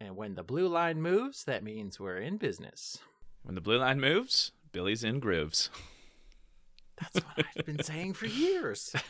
[0.00, 2.98] And when the blue line moves, that means we're in business.
[3.42, 5.70] When the blue line moves, Billy's in grooves.
[7.00, 8.94] That's what I've been saying for years.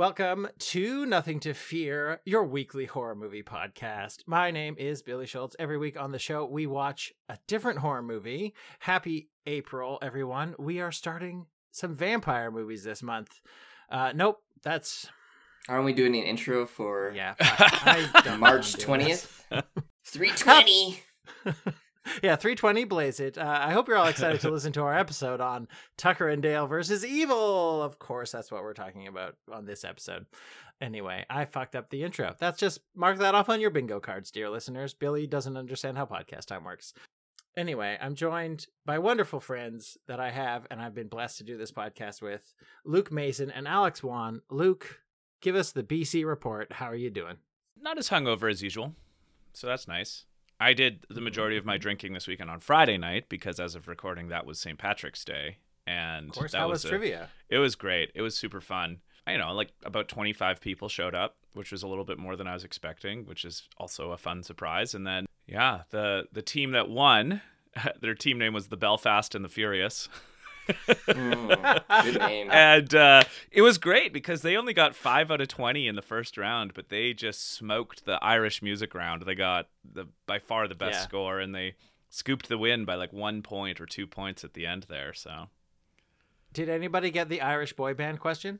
[0.00, 4.20] Welcome to Nothing to Fear, your weekly horror movie podcast.
[4.26, 5.54] My name is Billy Schultz.
[5.58, 8.54] Every week on the show, we watch a different horror movie.
[8.78, 10.54] Happy April, everyone.
[10.58, 13.42] We are starting some vampire movies this month.
[13.90, 15.06] Uh, nope, that's.
[15.68, 17.34] Aren't we doing an intro for Yeah.
[17.38, 19.42] I don't March what I'm 20th?
[20.06, 21.02] 320!
[22.22, 23.38] Yeah, 320 Blaze It.
[23.38, 26.66] Uh, I hope you're all excited to listen to our episode on Tucker and Dale
[26.66, 27.82] versus Evil.
[27.82, 30.26] Of course, that's what we're talking about on this episode.
[30.80, 32.34] Anyway, I fucked up the intro.
[32.38, 34.94] That's just mark that off on your bingo cards, dear listeners.
[34.94, 36.94] Billy doesn't understand how podcast time works.
[37.56, 41.58] Anyway, I'm joined by wonderful friends that I have and I've been blessed to do
[41.58, 44.40] this podcast with Luke Mason and Alex Wan.
[44.50, 45.00] Luke,
[45.42, 46.72] give us the BC report.
[46.72, 47.36] How are you doing?
[47.78, 48.94] Not as hungover as usual,
[49.52, 50.24] so that's nice.
[50.60, 53.88] I did the majority of my drinking this weekend on Friday night because, as of
[53.88, 54.78] recording, that was St.
[54.78, 57.28] Patrick's Day, and Of course, that how was was a- trivia?
[57.48, 58.10] It was great.
[58.14, 58.98] It was super fun.
[59.26, 62.46] I know, like about 25 people showed up, which was a little bit more than
[62.46, 64.94] I was expecting, which is also a fun surprise.
[64.94, 67.40] And then, yeah, the the team that won,
[68.00, 70.08] their team name was the Belfast and the Furious.
[71.08, 72.48] Mm, good name.
[72.52, 76.02] and uh, it was great because they only got five out of 20 in the
[76.02, 79.22] first round, but they just smoked the Irish music round.
[79.22, 81.02] They got the by far the best Yeah.
[81.04, 81.74] score, and they
[82.08, 85.12] scooped the win by like one point or two points at the end there.
[85.14, 85.48] So.
[86.52, 88.58] Did anybody get the Irish boy band question?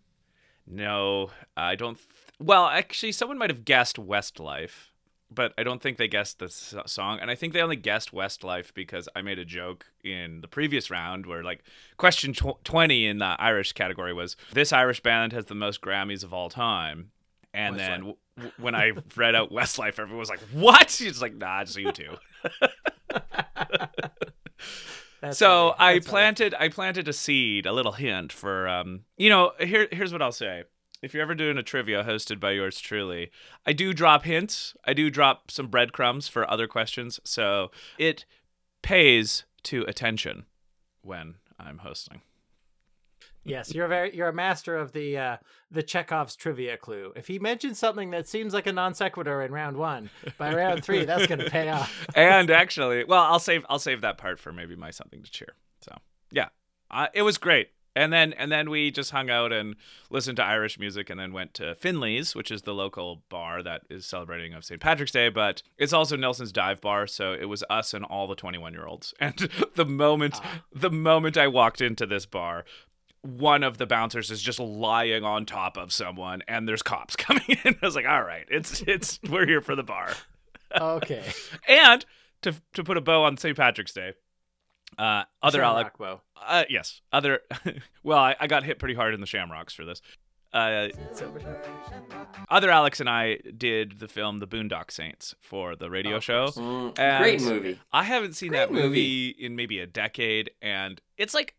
[0.67, 1.97] No, I don't.
[1.97, 2.07] Th-
[2.39, 4.90] well, actually, someone might have guessed Westlife,
[5.31, 7.19] but I don't think they guessed the song.
[7.21, 10.91] And I think they only guessed Westlife because I made a joke in the previous
[10.91, 11.63] round where, like,
[11.97, 16.25] question tw- 20 in the Irish category was this Irish band has the most Grammys
[16.25, 17.11] of all time.
[17.53, 21.35] And then w- w- when I read out Westlife, everyone was like, "What?" It's like,
[21.35, 22.17] "Nah, it's you two.
[25.33, 25.75] So.
[25.79, 26.11] I That's funny.
[26.11, 30.23] planted I planted a seed, a little hint for um you know, here here's what
[30.23, 30.65] I'll say.
[31.03, 33.31] If you're ever doing a trivia hosted by yours truly,
[33.65, 34.75] I do drop hints.
[34.85, 38.27] I do drop some breadcrumbs for other questions, so it
[38.83, 40.45] pays to attention
[41.03, 42.21] when I'm hosting.
[43.43, 45.37] Yes, you're very you're a master of the uh
[45.71, 47.13] the Chekhov's trivia clue.
[47.17, 50.85] If he mentions something that seems like a non sequitur in round one, by round
[50.85, 52.07] three, that's gonna pay off.
[52.15, 55.55] and actually, well, I'll save I'll save that part for maybe my something to cheer.
[55.81, 55.97] So
[56.31, 56.49] yeah,
[56.91, 57.71] uh, it was great.
[57.97, 59.75] And then and then we just hung out and
[60.11, 63.83] listened to Irish music, and then went to Finley's, which is the local bar that
[63.91, 64.81] is celebrating of St.
[64.81, 67.07] Patrick's Day, but it's also Nelson's Dive Bar.
[67.07, 69.15] So it was us and all the 21 year olds.
[69.21, 70.63] And the moment ah.
[70.73, 72.65] the moment I walked into this bar.
[73.23, 77.59] One of the bouncers is just lying on top of someone, and there's cops coming
[77.65, 77.77] in.
[77.83, 80.13] I was like, "All right, it's it's we're here for the bar."
[80.81, 81.25] Okay.
[81.69, 82.07] And
[82.43, 83.57] to to put a bow on St.
[83.57, 84.13] Patrick's Day,
[84.99, 86.43] uh, other Alec, Shamrock Bow.
[86.47, 87.41] uh, yes, other.
[88.03, 90.01] well, I, I got hit pretty hard in the Shamrocks for this.
[90.53, 90.89] Uh,
[92.49, 96.47] other Alex and I did the film The Boondock Saints for the radio of show.
[96.49, 97.79] Mm, great movie.
[97.93, 99.29] I haven't seen Great that movie, movie.
[99.39, 101.55] in maybe a decade, and it's like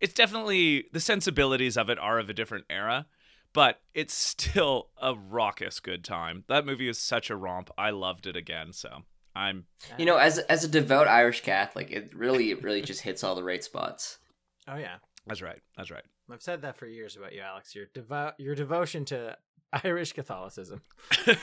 [0.00, 3.06] it's definitely the sensibilities of it are of a different era,
[3.52, 6.44] but it's still a raucous good time.
[6.48, 7.70] That movie is such a romp.
[7.78, 9.02] I loved it again, so
[9.34, 9.64] I'm
[9.98, 13.34] You know, as as a devout Irish Catholic, it really it really just hits all
[13.34, 14.18] the right spots.
[14.68, 14.96] Oh yeah.
[15.26, 15.60] that's right.
[15.76, 16.04] That's right.
[16.30, 17.74] I've said that for years about you, Alex.
[17.74, 19.36] Your devo- your devotion to
[19.84, 20.82] Irish Catholicism.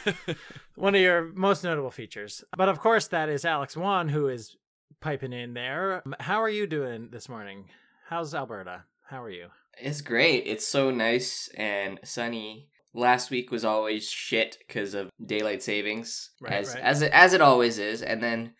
[0.75, 2.43] One of your most notable features.
[2.55, 4.55] But of course that is Alex Wan who is
[5.01, 6.03] piping in there.
[6.19, 7.65] How are you doing this morning?
[8.07, 8.83] How's Alberta?
[9.07, 9.47] How are you?
[9.77, 10.43] It's great.
[10.45, 12.69] It's so nice and sunny.
[12.93, 16.83] Last week was always shit because of daylight savings, Right, as right.
[16.83, 18.01] as it, as it always is.
[18.01, 18.53] And then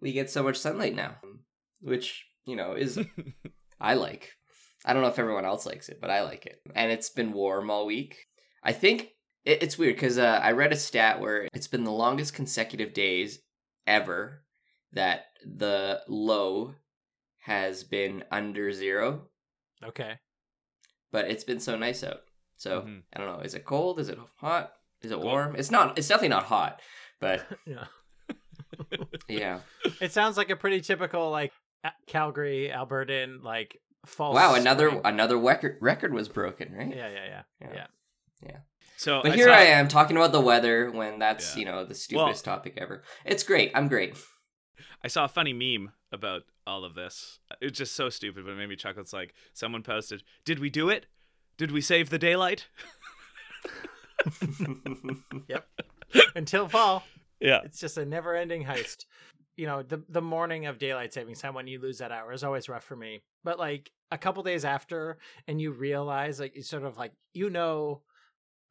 [0.00, 1.16] we get so much sunlight now,
[1.80, 2.98] which you know is
[3.80, 4.30] I like.
[4.84, 6.60] I don't know if everyone else likes it, but I like it.
[6.74, 8.16] And it's been warm all week.
[8.64, 9.08] I think
[9.44, 12.92] it, it's weird because uh, I read a stat where it's been the longest consecutive
[12.92, 13.40] days
[13.86, 14.44] ever
[14.92, 16.74] that the low
[17.40, 19.22] has been under zero,
[19.84, 20.14] Okay.
[21.10, 22.20] but it's been so nice out.
[22.62, 23.02] So Mhm.
[23.12, 23.40] I don't know.
[23.42, 23.98] Is it cold?
[23.98, 24.72] Is it hot?
[25.02, 25.56] Is it warm?
[25.56, 25.98] It's not.
[25.98, 26.80] It's definitely not hot.
[27.20, 27.86] But Yeah.
[29.28, 29.60] yeah,
[30.00, 31.52] It sounds like a pretty typical like
[32.06, 34.32] Calgary, Albertan, like fall.
[34.32, 35.02] Wow, another spring.
[35.04, 36.88] another record record was broken, right?
[36.94, 37.68] Yeah, yeah, yeah, Yeah.
[37.74, 37.86] yeah.
[38.46, 38.56] yeah.
[38.96, 41.60] So But I here saw- I am talking about the weather when that's Yeah.
[41.60, 43.02] you know the stupidest topic ever.
[43.24, 43.72] It's great.
[43.74, 44.16] I'm great.
[45.02, 47.40] I saw a funny meme about all of this.
[47.60, 49.02] It's just so stupid, but it made me chuckle.
[49.02, 51.06] It's like someone posted, "Did we do it?
[51.62, 52.66] Did we save the daylight?"
[55.48, 55.64] Yep.
[56.34, 57.04] Until fall.
[57.38, 57.60] Yeah.
[57.64, 59.06] It's just a never-ending heist.
[59.56, 62.42] You know, the the morning of daylight savings time when you lose that hour is
[62.42, 63.22] always rough for me.
[63.44, 67.48] But like a couple days after, and you realize, like, you sort of like you
[67.48, 68.02] know,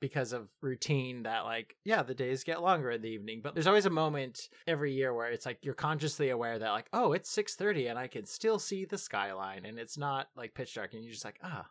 [0.02, 3.40] because of routine that like yeah, the days get longer in the evening.
[3.42, 6.90] But there's always a moment every year where it's like you're consciously aware that like
[6.92, 10.56] oh, it's six thirty and I can still see the skyline and it's not like
[10.56, 11.68] pitch dark, and you're just like ah,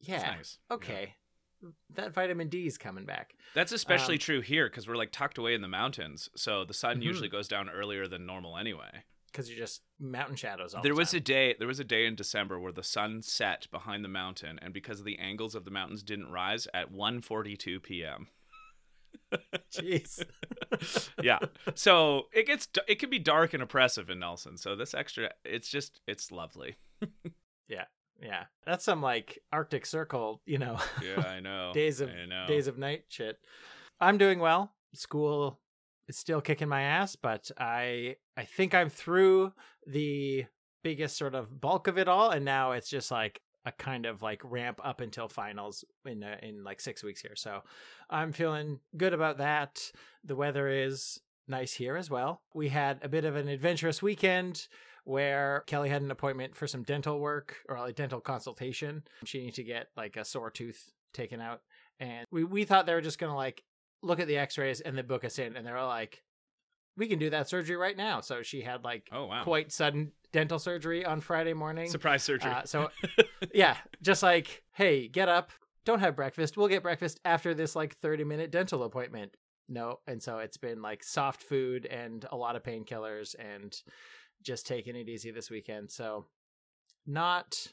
[0.00, 0.58] yeah, nice.
[0.70, 0.74] Yeah.
[0.76, 1.14] okay,
[1.94, 3.34] that vitamin D is coming back.
[3.54, 6.74] That's especially Um, true here because we're like tucked away in the mountains, so the
[6.74, 7.04] sun Mhm.
[7.04, 9.04] usually goes down earlier than normal anyway.
[9.26, 12.04] because you're just mountain shadows all there the was a day there was a day
[12.04, 15.64] in December where the sun set behind the mountain and because of the angles of
[15.64, 18.26] the mountains didn't rise at 1:42 p.m.
[19.72, 20.24] Jeez.
[21.22, 21.38] yeah.
[21.76, 24.56] So it gets it can be dark and oppressive in Nelson.
[24.56, 26.76] So this extra it's just it's lovely.
[27.68, 27.84] Yeah.
[28.22, 31.72] Yeah, that's some like Arctic Circle, you know, Yeah, I know.
[31.72, 32.46] days of I know.
[32.46, 33.38] days of night shit.
[34.00, 34.72] I'm doing well.
[34.94, 35.58] School
[36.08, 39.52] is still kicking my ass, but I I think I'm through
[39.86, 40.46] the
[40.82, 44.22] biggest sort of bulk of it all and now it's just like a kind of
[44.22, 47.36] like ramp up until finals in uh, in like 6 weeks here.
[47.36, 47.60] So
[48.08, 49.92] I'm feeling good about that.
[50.24, 52.42] The weather is nice here as well.
[52.54, 54.66] We had a bit of an adventurous weekend
[55.04, 59.02] where Kelly had an appointment for some dental work or like dental consultation.
[59.24, 61.60] She needed to get like a sore tooth taken out.
[61.98, 63.62] And we, we thought they were just going to like
[64.02, 65.56] look at the x rays and then book us in.
[65.56, 66.22] And they were like,
[66.96, 68.20] we can do that surgery right now.
[68.20, 69.44] So she had like Oh wow.
[69.44, 71.88] quite sudden dental surgery on Friday morning.
[71.88, 72.50] Surprise surgery.
[72.50, 72.90] Uh, so
[73.54, 75.50] yeah, just like, hey, get up,
[75.84, 76.56] don't have breakfast.
[76.56, 79.36] We'll get breakfast after this like 30 minute dental appointment.
[79.68, 80.00] No.
[80.06, 83.74] And so it's been like soft food and a lot of painkillers and
[84.42, 85.90] just taking it easy this weekend.
[85.90, 86.26] So
[87.06, 87.66] not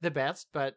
[0.00, 0.76] the best, but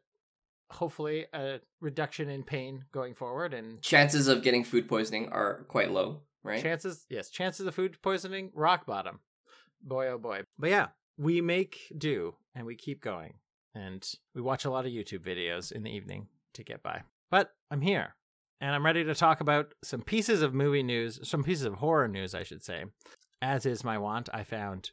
[0.71, 5.91] hopefully a reduction in pain going forward and Chances of getting food poisoning are quite
[5.91, 6.61] low, right?
[6.61, 9.19] chances yes chances of food poisoning rock bottom.
[9.81, 10.43] Boy oh boy.
[10.57, 13.35] But yeah we make do and we keep going.
[13.75, 17.01] And we watch a lot of youtube videos in the evening to get by.
[17.31, 18.15] But i'm here
[18.61, 22.07] and i'm ready to talk about some pieces of movie news some pieces of horror
[22.07, 22.85] news i should say.
[23.41, 24.91] As is my want i found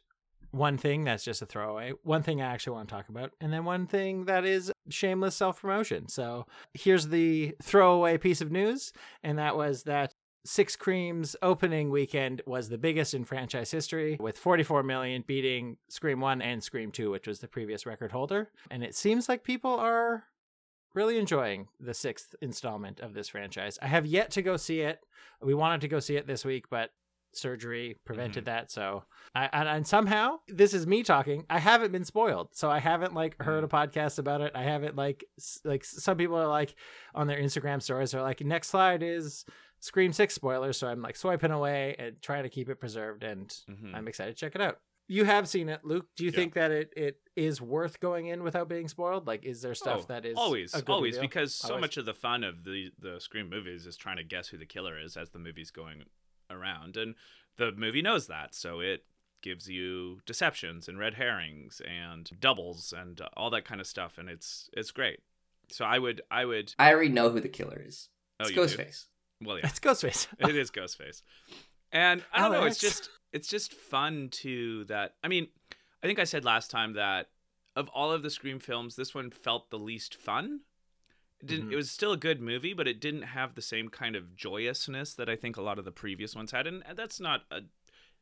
[0.57, 3.53] one thing that's just a throwaway one thing i actually want to talk about and
[3.53, 8.91] then one thing that is shameless self-promotion so here's the throwaway piece of news
[9.23, 10.13] and that was that
[10.47, 16.21] Six Cream's opening weekend was the biggest in franchise history, with 44 million beating Scream
[16.21, 18.49] 1 and Scream 2, which was the previous record holder.
[18.71, 20.23] And it seems like people are
[20.93, 23.77] really enjoying the sixth installment of this franchise.
[23.81, 25.01] I have yet to go see it.
[25.41, 26.91] We wanted to go see it this week, but
[27.33, 28.71] surgery prevented that.
[28.71, 29.03] So,
[29.35, 31.45] I, and, and somehow, this is me talking.
[31.49, 34.51] I haven't been spoiled, so I haven't like heard a podcast about it.
[34.55, 35.25] I haven't like
[35.63, 36.75] like some people are like
[37.13, 39.45] on their Instagram stories are like, next slide is
[39.79, 43.47] Scream 6 spoilers, so I'm like swiping away and trying to keep it preserved, and
[43.69, 43.93] Mhm.
[43.95, 44.79] I'm excited to check it out.
[45.09, 46.07] You have seen it, Luke.
[46.17, 46.35] Do you Yeah.
[46.35, 49.25] think that it, it is worth going in without being spoiled?
[49.25, 51.21] Like, is there stuff Oh, that is always always reveal?
[51.29, 54.47] because so much of the fun of the the Scream movies is trying to guess
[54.49, 56.03] who the killer is as the movie's going
[56.49, 57.15] around, and
[57.57, 59.03] the movie knows that, so it
[59.41, 64.29] gives you deceptions and red herrings and doubles and all that kind of stuff, and
[64.29, 65.19] it's it's great.
[65.69, 68.09] So I would I would I already know who the killer is.
[68.39, 68.61] oh It's you do?
[68.61, 69.05] Ghostface.
[69.41, 70.27] Well, yeah, It's Ghostface.
[70.39, 71.21] it is Ghostface.
[71.91, 75.15] And I don't oh, know, it's just it's just fun to that.
[75.23, 75.47] I mean,
[76.03, 77.27] I think I said last time that
[77.75, 80.61] of all of the Scream films, this one felt the least fun.
[81.39, 81.73] It didn't Mhm.
[81.73, 85.13] it was still a good movie, but it didn't have the same kind of joyousness
[85.15, 86.65] that I think a lot of the previous ones had.
[86.67, 87.61] And that's not a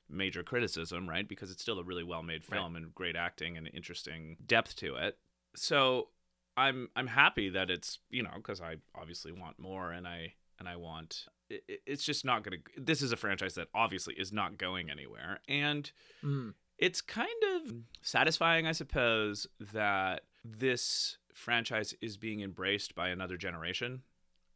[0.10, 1.28] major criticism, right?
[1.28, 2.60] Because it's still a really well-made Right.
[2.60, 5.18] film and great acting and interesting depth to it.
[5.56, 6.10] So
[6.58, 10.68] I'm I'm happy that it's you know because I obviously want more and I and
[10.70, 12.58] I want it, it- it's just not gonna.
[12.78, 15.92] This is a franchise that obviously is not going anywhere, and
[16.24, 16.54] Mm.
[16.78, 24.01] it's kind of satisfying, I suppose, that this franchise is being embraced by another generation.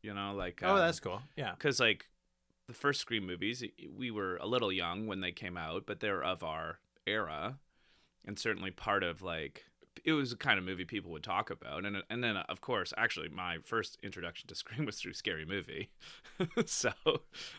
[0.01, 1.21] You know, like Oh, um, that's cool.
[1.36, 1.51] Yeah.
[1.51, 2.07] because like
[2.67, 3.63] the first Scream movies,
[3.95, 7.59] we were a little young when they came out, but they're of our era,
[8.25, 9.65] and certainly part of like
[10.05, 12.93] it was the kind of movie people would talk about, and and then of course,
[12.95, 15.89] actually, my first introduction to Scream was through Scary Movie,
[16.65, 16.91] so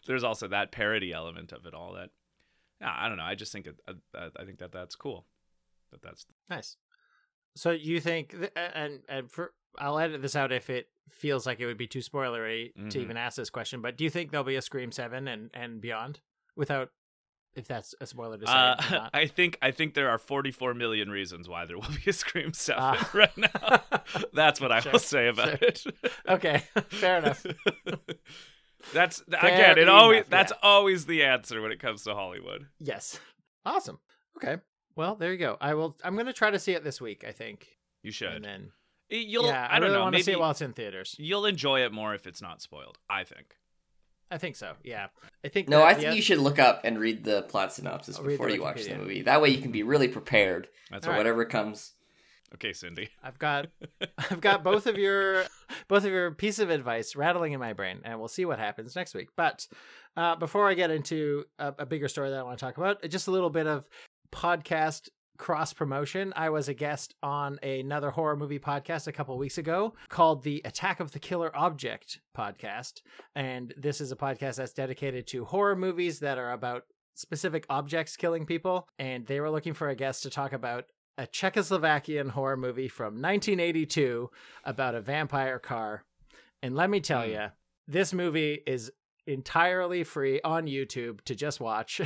[0.06, 1.92] there's also that parody element of it all.
[1.92, 2.10] That
[2.80, 3.24] yeah, I don't know.
[3.24, 5.26] I just think it, uh, uh, I think that that's cool.
[5.90, 6.76] that that's Nice.
[7.56, 11.60] So you think, th- and and for I'll edit this out if it feels like
[11.60, 13.02] it would be too spoilery to Mhm.
[13.02, 13.80] even ask this question.
[13.82, 16.20] But do you think there'll be a Scream Seven and and beyond
[16.56, 16.90] without,
[17.54, 18.52] if that's a spoiler to say?
[18.52, 19.08] Uh.
[19.14, 22.52] I think I think there are 44 million reasons why there will be a Scream
[22.52, 23.10] Seven Ah.
[23.12, 23.82] right now.
[24.32, 25.68] That's what I Sure, will say about sure.
[25.68, 25.84] it.
[26.28, 27.44] okay, fair enough.
[28.94, 29.78] that's Fair again.
[29.78, 30.58] It enough, always that's yeah.
[30.68, 32.66] always the answer when it comes to Hollywood.
[32.78, 33.20] Yes,
[33.66, 33.98] awesome.
[34.36, 34.60] Okay,
[35.00, 35.56] well there you go.
[35.60, 35.96] I will.
[36.04, 37.24] I'm gonna try to see it this week.
[37.26, 37.66] I think,
[38.02, 38.32] You should.
[38.32, 38.72] and then
[39.08, 39.46] You'll.
[39.46, 40.02] yeah, I, don't really know.
[40.04, 41.16] want to see it while it's in theaters.
[41.18, 42.98] you'll enjoy it more if it's not spoiled.
[43.08, 43.56] I think.
[44.30, 44.74] I think so.
[44.84, 45.08] Yeah,
[45.44, 45.68] I think.
[45.68, 48.24] No, that I think oth- you should look up and read the plot synopsis I'll
[48.24, 49.22] before you watch the movie.
[49.22, 51.16] That way you can be really prepared That's for All right.
[51.16, 51.26] right.
[51.26, 51.92] whatever comes.
[52.54, 53.08] Okay, Cindy.
[53.22, 53.68] I've got
[54.30, 55.44] I've got both of your
[55.88, 58.94] both of your piece of advice rattling in my brain, and we'll see what happens
[58.94, 59.28] next week.
[59.36, 59.66] But
[60.16, 63.02] uh, before I get into a, a bigger story that I want to talk about,
[63.08, 63.88] just a little bit of
[64.32, 65.08] podcast
[65.38, 66.32] cross promotion.
[66.36, 70.60] I was a guest on another horror movie podcast a couple weeks ago called the
[70.64, 73.00] Attack of the Killer Object podcast,
[73.34, 76.84] and this is a podcast that's dedicated to horror movies that are about
[77.14, 80.84] specific objects killing people and they were looking for a guest to talk about
[81.18, 84.30] a Czechoslovakian horror movie from 1982
[84.64, 86.04] about a vampire car.
[86.62, 87.30] And let me tell Hmm.
[87.30, 87.46] you,
[87.88, 88.90] this movie is
[89.30, 92.00] entirely free on YouTube to just watch.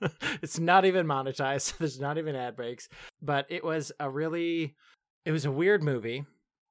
[0.42, 1.76] it's not even monetized.
[1.78, 2.88] There's not even ad breaks,
[3.20, 4.74] but it was a really
[5.24, 6.24] it was a weird movie.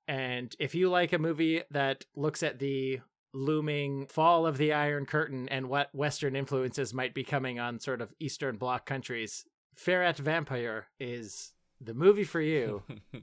[0.08, 3.00] And if you like a movie that looks at the
[3.32, 8.02] looming fall of the Iron Curtain and what Western influences might be coming on sort
[8.02, 9.46] of Eastern Bloc countries,
[9.78, 12.82] Ferat Vampire is the movie for you.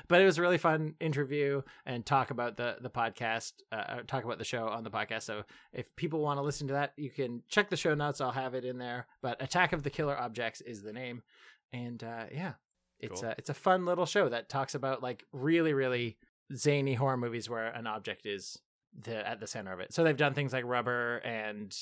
[0.07, 4.23] but it was a really fun interview and talk about the the podcast, uh, talk
[4.23, 5.23] about the show on the podcast.
[5.23, 5.43] So
[5.73, 8.21] if people want to listen to that, you can check the show notes.
[8.21, 9.07] I'll have it in there.
[9.21, 11.23] But Attack of the Killer Objects is the name,
[11.71, 12.53] and uh, yeah,
[12.99, 13.29] it's Cool.
[13.29, 16.17] a it's a fun little show that talks about like really really
[16.55, 18.57] zany horror movies where an object is
[18.97, 19.93] the at the center of it.
[19.93, 21.75] So they've done things like Rubber and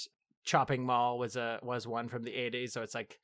[0.44, 2.72] Chopping Mall was a was one from the 80s.
[2.72, 3.20] So it's like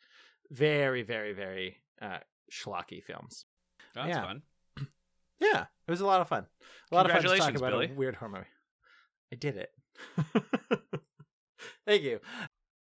[0.51, 2.20] very very very uh,
[2.51, 3.46] schlocky films.
[3.98, 4.22] That's Yeah.
[4.25, 4.42] fun.
[5.39, 6.48] Yeah, it was a lot of fun.
[6.92, 7.92] A lot of fun to talk about Billy.
[7.92, 8.46] a weird horror movie.
[9.32, 9.72] I did it.
[11.86, 12.20] Thank you.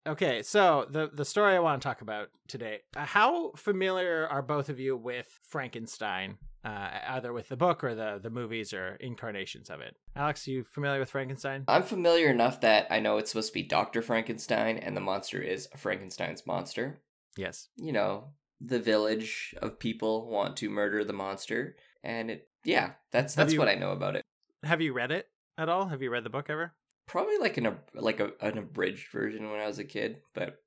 [0.07, 2.81] Okay, so the the story I want to talk about today.
[2.97, 6.39] uh, How familiar are both of you with Frankenstein?
[6.65, 9.95] Uh, either with the book or the the movies or incarnations of it.
[10.17, 11.65] Alex, you familiar with Frankenstein?
[11.69, 14.03] I'm familiar enough that I know it's supposed to be Dr.
[14.03, 17.01] Frankenstein and the monster is Frankenstein's monster.
[17.37, 17.69] Yes.
[17.77, 23.35] You know, the village of people want to murder the monster and it yeah, that's
[23.35, 24.23] that's you- what I know about it.
[24.65, 25.87] Have you read it at all?
[25.87, 26.75] Have you read the book ever?
[27.07, 30.63] Probably like an like a, an abridged version when I was a kid, but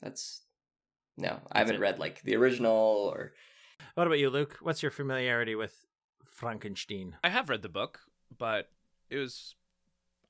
[0.00, 0.42] that's
[1.16, 1.80] no, I haven't it.
[1.80, 3.32] read like the original or
[3.94, 4.58] What about you, Luke?
[4.60, 5.84] What's your familiarity with
[6.24, 7.16] Frankenstein?
[7.24, 8.00] I have read the book,
[8.38, 8.70] but
[9.10, 9.54] it was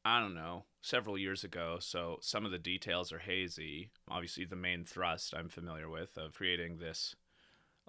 [0.07, 3.91] I don't know, several years ago, so some of the details are hazy.
[4.09, 7.17] Obviously the main thrust I'm familiar with of creating this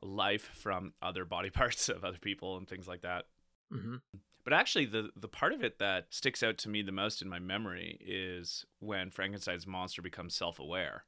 [0.01, 3.25] life from other body parts of other people and things like that.
[3.71, 3.97] hmm
[4.43, 7.29] But actually, the the part of it that sticks out to me the most in
[7.29, 11.03] my memory is when Frankenstein's monster becomes self aware.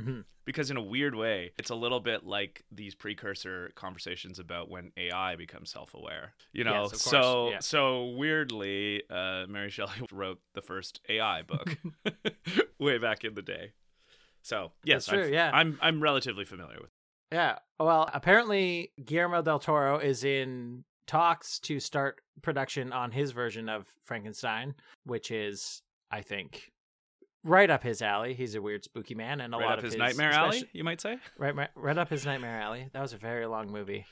[0.00, 4.68] Hmm Because in a weird way, it's a little bit like these precursor conversations about
[4.70, 6.34] when AI becomes self aware.
[6.52, 7.58] You know, Yes, so yeah.
[7.60, 11.76] so weirdly, uh, Mary Shelley wrote the first AI book
[12.78, 13.72] way back in the day.
[14.42, 15.50] So yes, true, I'm, yeah.
[15.52, 16.90] I'm I'm relatively familiar with.
[17.30, 17.58] Yeah.
[17.80, 23.86] Well, apparently Guillermo del Toro is in talks to start production on his version of
[24.02, 26.72] Frankenstein, which is, I think,
[27.44, 28.34] right up his alley.
[28.34, 30.84] He's a weird, spooky man, and a right lot of his his nightmare alley, you
[30.84, 31.18] might say.
[31.38, 32.88] Right, right, right up his nightmare alley.
[32.92, 34.06] That was a very long movie.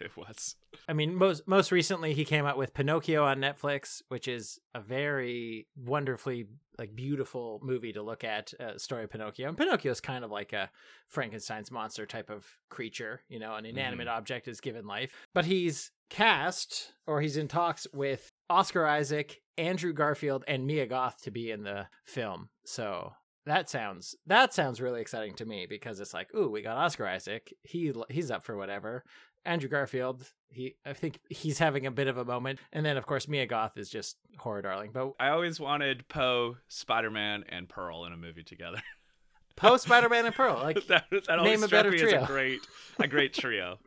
[0.00, 0.56] It was.
[0.88, 4.80] I mean, most most recently he came out with Pinocchio on Netflix, which is a
[4.80, 6.46] very wonderfully
[6.78, 8.52] like beautiful movie to look at.
[8.58, 10.70] Uh, story of Pinocchio, and Pinocchio is kind of like a
[11.08, 13.20] Frankenstein's monster type of creature.
[13.28, 17.86] You know, an inanimate object is given life, but he's cast or he's in talks
[17.92, 22.48] with Oscar Isaac, Andrew Garfield, and Mia Goth to be in the film.
[22.64, 23.12] So
[23.46, 27.06] that sounds that sounds really exciting to me because it's like, ooh, we got Oscar
[27.06, 27.52] Isaac.
[27.62, 29.04] He he's up for whatever.
[29.46, 33.06] Andrew Garfield, he I think he's having a bit of a moment, and then of
[33.06, 34.90] course Mia Goth is just horror darling.
[34.92, 38.82] But I always wanted Poe, Spider Man, and Pearl in a movie together.
[39.56, 42.24] Poe, Spider Man and Pearl, like that that name a better trio.
[42.24, 42.60] a great
[42.98, 43.78] a great trio.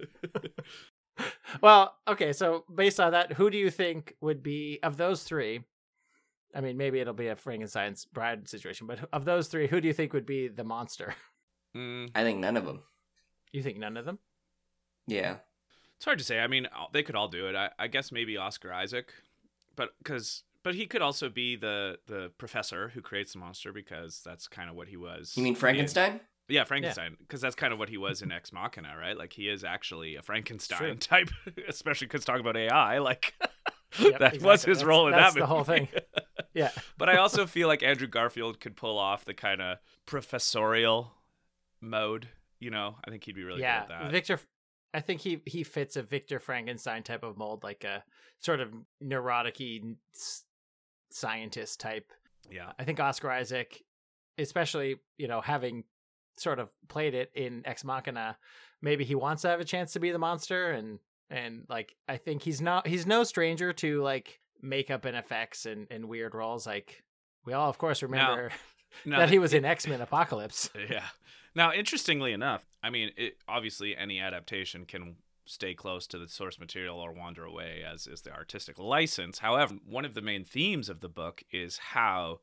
[1.62, 5.60] well, okay, so based on that, who do you think would be of those three?
[6.54, 9.88] I mean, maybe it'll be a Frankenstein's bride situation, but of those three, who do
[9.88, 11.14] you think would be the monster?
[11.76, 12.84] Mm, I think none of them.
[13.50, 14.20] You think none of them?
[15.08, 15.38] Yeah.
[15.96, 16.38] It's hard to say.
[16.38, 17.56] I mean, they could all do it.
[17.56, 19.12] I, I guess maybe Oscar Isaac,
[19.74, 24.20] but because but he could also be the the professor who creates the monster because
[24.24, 25.36] that's kind of what he was.
[25.36, 26.20] You mean Frankenstein?
[26.46, 29.18] Yeah, Frankenstein, because that's kind of what he was in Ex Machina, right?
[29.18, 31.30] Like he is actually a Frankenstein type,
[31.68, 32.98] especially because talk about AI.
[32.98, 33.34] Like
[33.98, 35.88] Yep, that was his That's- role in that's that the whole thing.
[36.54, 36.70] Yeah.
[36.98, 41.12] but I also feel like Andrew Garfield could pull off the kind of professorial
[41.80, 42.28] mode.
[42.60, 43.82] You know, I think he'd be really yeah.
[43.86, 44.10] good at that.
[44.10, 44.38] Victor
[44.94, 48.04] I think he he fits a Victor Frankenstein type of mold, like a
[48.38, 49.60] sort of neurotic
[51.10, 52.12] scientist type.
[52.48, 53.82] yeah, I think Oscar Isaac,
[54.38, 55.82] especially you know having
[56.36, 58.38] sort of played it in Ex Machina,
[58.80, 62.16] maybe he wants to have a chance to be the monster, and and like I
[62.16, 66.66] think he's not he's no stranger to like makeup and effects and and weird roles.
[66.66, 67.02] Like
[67.44, 68.50] we all of course remember
[69.04, 70.70] No, that he was in X Men Apocalypse.
[70.90, 71.04] Yeah.
[71.56, 75.16] Now, interestingly enough, I mean, it, obviously any adaptation can
[75.46, 79.38] stay close to the source material or wander away, as is the artistic license.
[79.38, 82.40] However, one of the main themes of the book is how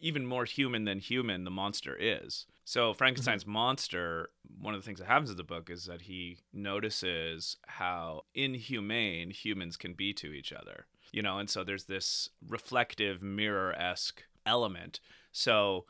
[0.00, 2.46] even more human than human the monster is.
[2.64, 2.98] So mm-hmm.
[2.98, 7.58] Frankenstein's monster, one of the things that happens in the book is that he notices
[7.66, 10.86] how inhumane humans can be to each other.
[11.12, 15.00] You know, and so there's this reflective mirror-esque element.
[15.32, 15.86] So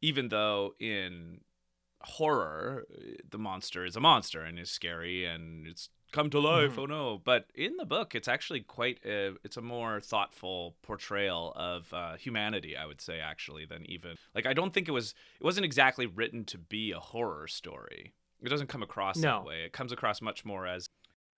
[0.00, 1.40] even though in
[2.02, 2.86] horror
[3.30, 6.78] the monster is a monster and is scary and it's come to life Mhm.
[6.78, 11.52] oh no but in the book it's actually quite a, it's a more thoughtful portrayal
[11.54, 15.14] of uh, humanity i would say actually than even like i don't think it was
[15.38, 19.40] it wasn't exactly written to be a horror story it doesn't come across No.
[19.40, 20.88] that way it comes across much more as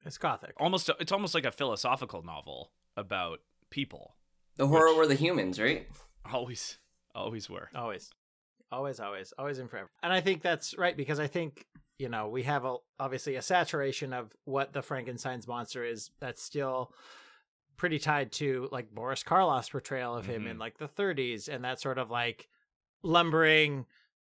[0.07, 0.53] It's gothic.
[0.59, 4.17] almost it's almost like a philosophical novel about people
[4.57, 5.89] The horror were the humans, right?
[6.31, 6.79] always
[7.15, 8.11] always were Always.
[8.71, 9.91] Always, always, always and forever.
[10.03, 11.67] And I think that's right because I think,
[11.99, 16.43] you know, we have a, obviously a saturation of what the Frankenstein's monster is that's
[16.43, 16.95] still
[17.77, 20.51] pretty tied to like Boris Karloff's portrayal of him Mhm.
[20.53, 22.49] in like the 30s and that sort of like
[23.03, 23.85] lumbering,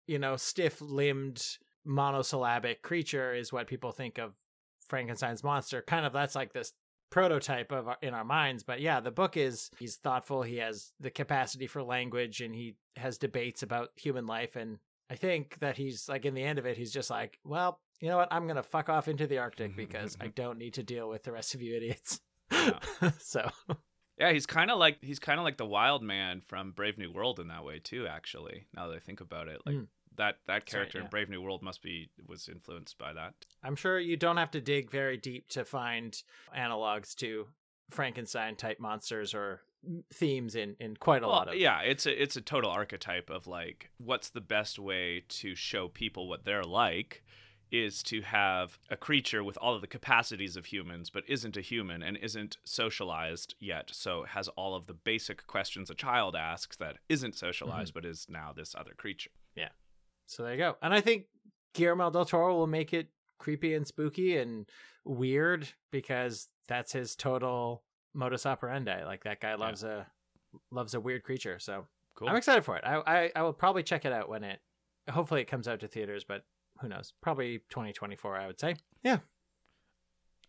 [0.08, 4.36] you know, stiff limbed monosyllabic creature is what people think of
[4.88, 5.82] Frankenstein's monster.
[5.82, 6.74] Kind of that's like this
[7.10, 10.92] prototype of our, in our minds but yeah the book is he's thoughtful he has
[11.00, 14.78] the capacity for language and he has debates about human life and
[15.10, 18.08] i think that he's like in the end of it he's just like well you
[18.08, 21.10] know what i'm gonna fuck off into the arctic because i don't need to deal
[21.10, 22.20] with the rest of you idiots
[23.20, 23.50] so
[24.18, 27.10] Yeah, he's kind of like he's kind of like the wild man from Brave New
[27.10, 28.06] World in that way too.
[28.06, 29.88] Actually, now that I think about it, like Mm.
[30.20, 31.08] That that That's right, character in.
[31.08, 33.34] Brave New World must be was influenced by that.
[33.64, 36.22] i'm sure you don't have to dig very deep to find
[36.56, 37.48] analogs to
[37.90, 39.62] frankenstein type monsters or
[40.14, 43.30] themes in in quite a Well, lot of yeah, it's a it's a total archetype
[43.30, 47.24] of like what's the best way to show people what they're like
[47.72, 51.62] is to have a creature with all of the capacities of humans but isn't a
[51.62, 56.76] human and isn't socialized yet so has all of the basic questions a child asks
[56.78, 58.00] that isn't socialized mm-hmm.
[58.00, 59.30] but is now this other creature
[60.30, 60.78] So there you go.
[60.82, 61.26] And I think
[61.74, 63.08] Guillermo del Toro will make it
[63.40, 64.70] creepy and spooky and
[65.04, 69.04] weird because that's his total modus operandi.
[69.06, 70.06] Like that guy loves a
[70.72, 71.58] loves a weird creature.
[71.58, 72.84] So cool I'm excited for it.
[72.86, 74.60] I, I I will probably check it out when it
[75.10, 76.44] hopefully it comes out to theaters, but
[76.80, 77.12] who knows?
[77.22, 78.76] Probably 2024, I would say.
[79.04, 79.18] Yeah.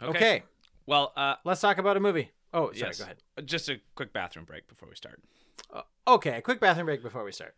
[0.03, 0.43] Okay.
[0.87, 2.31] well uh Let's talk about a movie.
[2.53, 2.89] Oh, sorry.
[2.89, 2.99] Yes.
[2.99, 3.23] Go ahead.
[3.47, 5.23] Just a quick bathroom break before we start.
[5.73, 7.55] Uh, okay, a quick bathroom break before we start.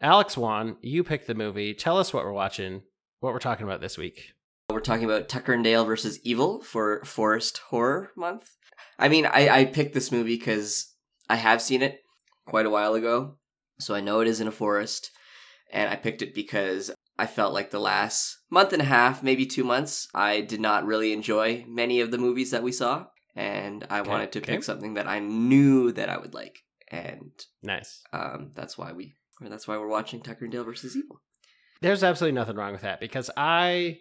[0.00, 1.74] Alex Wan, you picked the movie.
[1.74, 2.82] Tell us what we're watching,
[3.20, 4.32] what we're talking about this week.
[4.70, 8.50] We're talking about Tucker and Dale versus Evil for Forest Horror Month.
[8.98, 10.94] I mean, I, I picked this movie because
[11.28, 12.00] I have seen it
[12.46, 13.38] quite a while ago,
[13.80, 15.10] so I know it is in a forest.
[15.72, 19.46] And I picked it because I felt like the last month and a half, maybe
[19.46, 23.06] two months, I did not really enjoy many of the movies that we saw.
[23.34, 24.52] And I Okay, wanted to okay.
[24.54, 26.58] pick something that I knew that I would like.
[26.90, 27.32] And
[27.62, 28.02] Nice.
[28.12, 31.20] um, that's why we, or that's why we're watching Tucker and Dale versus Evil.
[31.80, 33.98] There's absolutely nothing wrong with that because I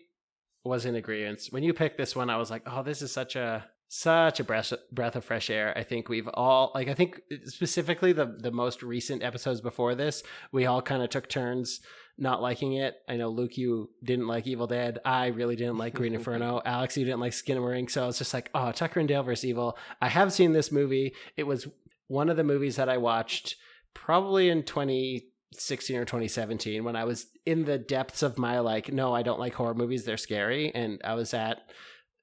[0.63, 1.41] was in agreement.
[1.51, 4.43] When you picked this one, I was like, "Oh, this is such a such a
[4.43, 8.51] breath breath of fresh air." I think we've all like I think specifically the the
[8.51, 11.81] most recent episodes before this, we all kind of took turns
[12.17, 12.95] not liking it.
[13.07, 14.99] I know Luke, you didn't like Evil Dead.
[15.05, 16.61] I really didn't like Green Inferno.
[16.65, 17.91] Alex, you didn't like Skin Skinamarink.
[17.91, 20.71] So I was just like, "Oh, Tucker and Dale versus Evil." I have seen this
[20.71, 21.13] movie.
[21.35, 21.67] It was
[22.07, 23.55] one of the movies that I watched
[24.05, 29.13] probably in 2016 or 2017 when I was in the depths of my like, no,
[29.13, 30.05] I don't like horror movies.
[30.05, 30.71] They're scary.
[30.73, 31.59] And I was at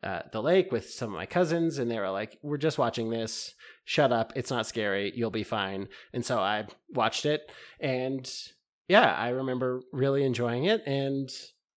[0.04, 3.08] uh, the lake with some of my cousins, and they were like, "We're just watching
[3.08, 3.54] this.
[3.86, 4.34] Shut up.
[4.36, 5.10] It's not scary.
[5.16, 8.30] You'll be fine." And so I watched it, and
[8.86, 10.82] yeah, I remember really enjoying it.
[10.86, 11.30] And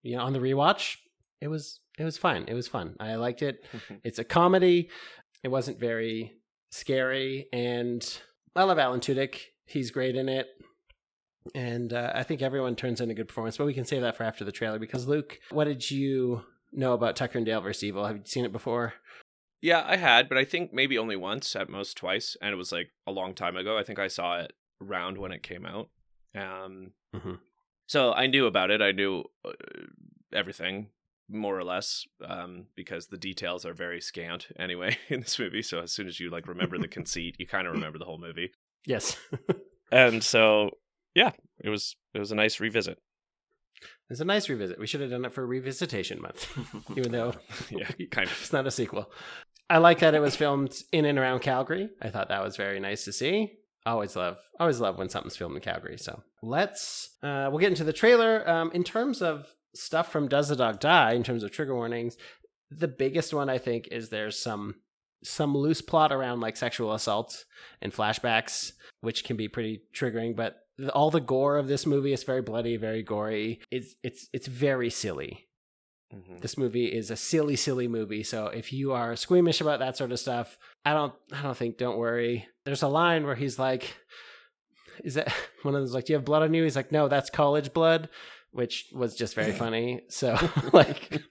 [0.04, 0.98] you know, on the rewatch,
[1.40, 2.44] it was it was fine.
[2.50, 2.98] It was fun.
[3.00, 3.66] I liked it.
[4.04, 4.90] it's a comedy.
[5.42, 6.34] It wasn't very
[6.70, 8.06] scary, and
[8.58, 9.40] I love Alan Tudyk.
[9.68, 10.48] He's great in it.
[11.56, 14.18] And uh, I think everyone turns in a good performance, but we can save that
[14.18, 17.84] for after the trailer because Luke, what did you know about Tucker and Dale versus
[17.84, 18.06] Evil?
[18.06, 18.96] Have you seen it before?
[19.62, 22.72] Yeah, I had, but I think maybe only once, at most twice, and it was
[22.72, 23.78] like a long time ago.
[23.78, 25.90] I think I saw it around when it came out.
[26.36, 27.36] Um, mm-hmm.
[27.88, 28.82] so I knew about it.
[28.82, 29.54] I knew uh,
[30.32, 30.90] everything
[31.30, 35.62] more or less um, because the details are very scant anyway in this movie.
[35.62, 38.20] So as soon as you like remember the conceit, you kind of remember the whole
[38.20, 38.52] movie.
[38.88, 39.18] Yes.
[39.92, 40.72] and so
[41.14, 41.32] yeah,
[41.64, 42.98] it was it was a nice revisit.
[44.10, 44.80] It's a nice revisit.
[44.80, 46.48] We should have done it for Revisitation Month,
[46.98, 47.34] even though
[47.70, 48.38] yeah, kind of.
[48.42, 49.12] it's not a sequel.
[49.70, 51.90] I like that it was filmed in and around Calgary.
[52.02, 53.52] I thought that was very nice to see.
[53.86, 55.98] Always love, always love when something's filmed in Calgary.
[55.98, 58.50] So let's, uh, we'll get into the trailer.
[58.50, 62.18] Um, in terms of stuff from Does the Dog Die, in terms of trigger warnings,
[62.72, 64.76] the biggest one I think is there's some
[65.24, 67.46] some loose plot around like sexual assault
[67.82, 70.36] and flashbacks, which can be pretty triggering.
[70.36, 70.58] But
[70.94, 73.62] all the gore of this movie is very bloody, very gory.
[73.72, 75.48] It's it's it's very silly.
[76.14, 76.38] Mm-hmm.
[76.38, 78.24] This movie is a silly, silly movie.
[78.24, 81.78] So if you are squeamish about that sort of stuff, I don't I don't think
[81.78, 82.48] don't worry.
[82.64, 83.98] There's a line where he's like,
[85.04, 87.08] "Is that one of those like, do you have blood on you?" He's like, "No,
[87.08, 88.10] that's college blood,"
[88.52, 90.02] which was just very funny.
[90.10, 90.38] So
[90.74, 91.22] like.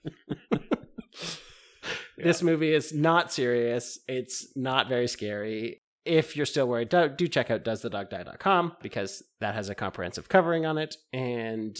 [2.17, 2.25] Yeah.
[2.25, 3.99] This movie is not serious.
[4.07, 9.53] It's not very scary if you're still worried, do, do check out doesthedogdie.com because that
[9.55, 10.95] has a comprehensive covering on it.
[11.13, 11.77] And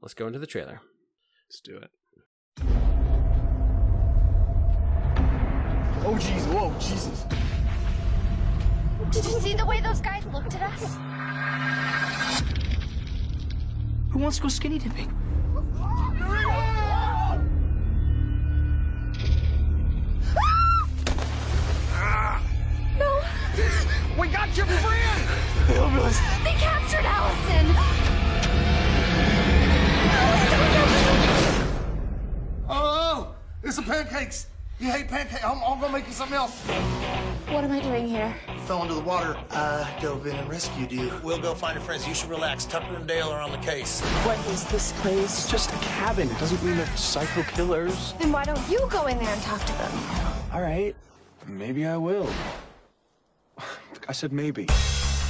[0.00, 0.80] let's go into the trailer.
[1.48, 1.90] Let's do it.
[6.08, 6.46] Oh, jeez.
[6.52, 7.24] Whoa, Jesus.
[9.10, 10.96] Did you see the way those guys looked at us?
[14.10, 15.12] Who wants to go skinny dipping?
[24.18, 25.28] We got your friend!
[25.68, 27.66] They captured Allison!
[32.68, 34.46] Oh, oh, it's the pancakes.
[34.78, 35.44] You hate pancakes.
[35.44, 36.60] I'm, I'm, gonna make you something else.
[37.48, 38.34] What am I doing here?
[38.66, 39.36] Fell into the water.
[39.50, 41.12] I dove in and rescued you.
[41.22, 42.06] We'll go find your friends.
[42.06, 42.64] You should relax.
[42.64, 44.00] Tucker and Dale are on the case.
[44.24, 45.24] What is this place?
[45.24, 46.30] It's just a cabin.
[46.30, 48.12] It doesn't mean they're psycho killers.
[48.18, 49.92] Then why don't you go in there and talk to them?
[50.52, 50.94] All right.
[51.46, 52.28] Maybe I will.
[54.08, 54.66] I said maybe.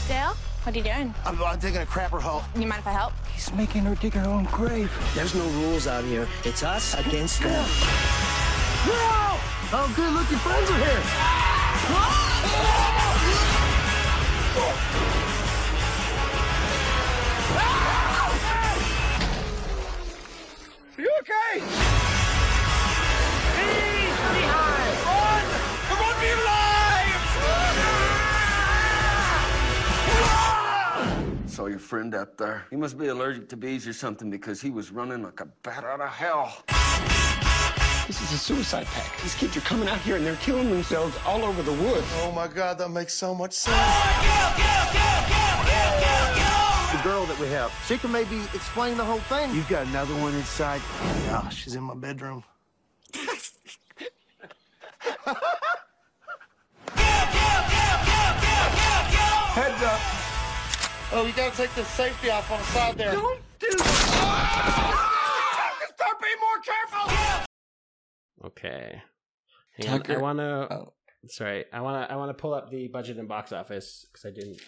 [0.09, 1.15] Dale, what are you doing?
[1.25, 2.43] I'm, I'm taking a crapper hole.
[2.55, 3.13] You mind if I help?
[3.35, 4.91] He's making her dig her own grave.
[5.15, 6.29] There's no rules out here.
[6.45, 7.65] It's us against them.
[8.87, 9.39] No!
[9.73, 10.13] Oh, good.
[10.13, 11.03] Look, your friends are here.
[20.99, 21.86] Are you okay?
[31.67, 32.65] Saw your friend out there.
[32.71, 35.83] He must be allergic to bees or something because he was running like a bat
[35.83, 36.63] out of hell.
[38.07, 39.21] This is a suicide pact.
[39.21, 42.07] These kids are coming out here and they're killing themselves all over the woods.
[42.23, 43.77] Oh my God, that makes so much sense.
[46.93, 49.53] the girl that we have, she can maybe explain the whole thing.
[49.53, 50.81] You've got another one inside.
[51.25, 52.45] Yeah, she's in my bedroom.
[59.57, 60.26] Heads up.
[61.13, 63.13] Oh, you gotta take the safety off on the side there.
[63.13, 64.93] Don't do that.
[65.95, 67.47] Start being more careful.
[68.47, 69.03] Okay.
[69.81, 70.15] Tucker.
[70.19, 70.73] I want to.
[70.73, 70.93] Oh.
[71.29, 72.13] Sorry, I want to.
[72.13, 74.61] I want to pull up the budget and box office because I didn't.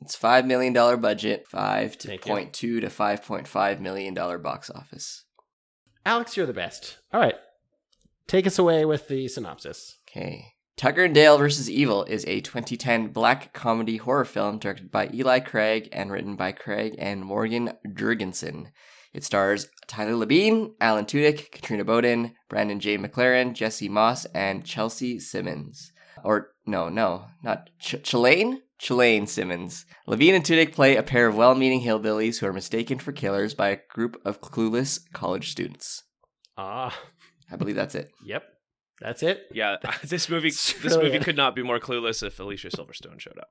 [0.00, 4.38] It's five million dollar budget, five to point two to five point five million dollar
[4.38, 5.24] box office.
[6.06, 6.98] Alex, you're the best.
[7.12, 7.34] All right,
[8.26, 9.98] take us away with the synopsis.
[10.08, 10.52] Okay.
[10.78, 11.68] Tucker and Dale vs.
[11.68, 16.52] Evil is a 2010 black comedy horror film directed by Eli Craig and written by
[16.52, 18.68] Craig and Morgan Jurgensen.
[19.12, 22.96] It stars Tyler Labine, Alan Tudyk, Katrina Bowden, Brandon J.
[22.96, 25.90] McLaren, Jesse Moss, and Chelsea Simmons.
[26.22, 28.60] Or, no, no, not Ch- Chelan?
[28.80, 29.84] Simmons.
[30.06, 33.52] Labine and Tudyk play a pair of well meaning hillbillies who are mistaken for killers
[33.52, 36.04] by a group of clueless college students.
[36.56, 36.96] Ah.
[37.50, 38.10] I believe that's it.
[38.24, 38.44] Yep.
[39.00, 39.46] That's it.
[39.52, 43.50] Yeah, this movie this movie could not be more clueless if Alicia Silverstone showed up.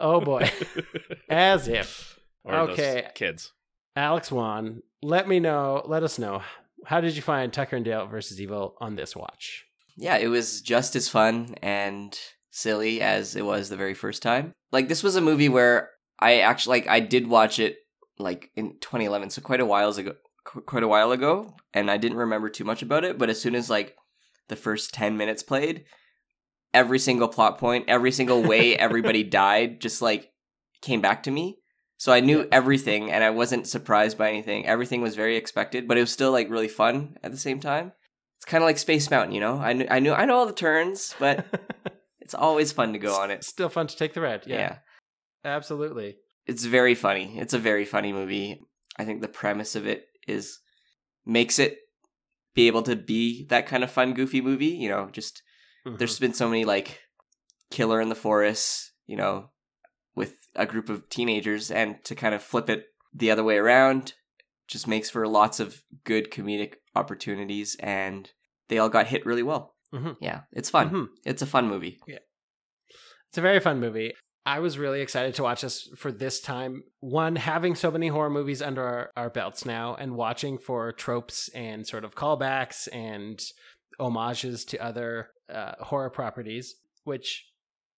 [0.00, 0.50] Oh boy,
[1.28, 2.18] as if.
[2.44, 3.02] or Okay.
[3.02, 3.52] those kids.
[3.96, 5.82] Alex Wan, let me know.
[5.86, 6.42] Let us know.
[6.84, 9.64] How did you find Tucker and Dale versus Evil on this watch?
[9.96, 12.16] Yeah, it was just as fun and
[12.50, 14.52] silly as it was the very first time.
[14.70, 17.78] Like this was a movie where I actually like I did watch it
[18.18, 20.12] like in 2011, so quite a while ago,
[20.44, 23.18] quite a while ago, and I didn't remember too much about it.
[23.18, 23.96] But as soon as like
[24.48, 25.84] the first 10 minutes played,
[26.74, 30.30] every single plot point, every single way everybody died, just like
[30.82, 31.58] came back to me.
[31.98, 34.66] So I knew everything, and I wasn't surprised by anything.
[34.66, 37.92] Everything was very expected, but it was still like really fun at the same time.
[38.36, 39.56] It's kind of like Space Mountain, you know.
[39.56, 41.46] I knew, I knew, I know all the turns, but
[42.20, 43.44] it's always fun to go on it.
[43.44, 44.42] Still fun to take the red.
[44.46, 44.76] Yeah, Yeah.
[45.46, 46.16] absolutely.
[46.46, 47.38] it's very funny.
[47.38, 48.60] It's a very funny movie.
[48.98, 50.58] I think the premise of it is
[51.24, 51.78] makes it
[52.56, 54.66] be able to be that kind of fun, goofy movie.
[54.66, 55.42] You know, just
[55.86, 55.98] Mhm.
[55.98, 57.00] there's been so many like
[57.70, 59.50] killer in the forest, you know,
[60.16, 64.14] with a group of teenagers, and to kind of flip it the other way around
[64.66, 68.32] just makes for lots of good comedic opportunities, and
[68.68, 69.76] they all got hit really well.
[69.92, 70.16] Mhm.
[70.20, 70.90] Yeah, it's fun.
[70.90, 71.08] Mhm.
[71.24, 72.00] It's a fun movie.
[72.06, 72.18] Yeah.
[73.28, 74.14] It's a very fun movie.
[74.46, 76.84] I was really excited to watch this for this time.
[77.00, 81.48] One, having so many horror movies under our, our belts now and watching for tropes
[81.48, 83.42] and sort of callbacks and
[83.98, 87.46] homages to other uh, horror properties, which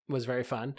[0.08, 0.74] was very fun.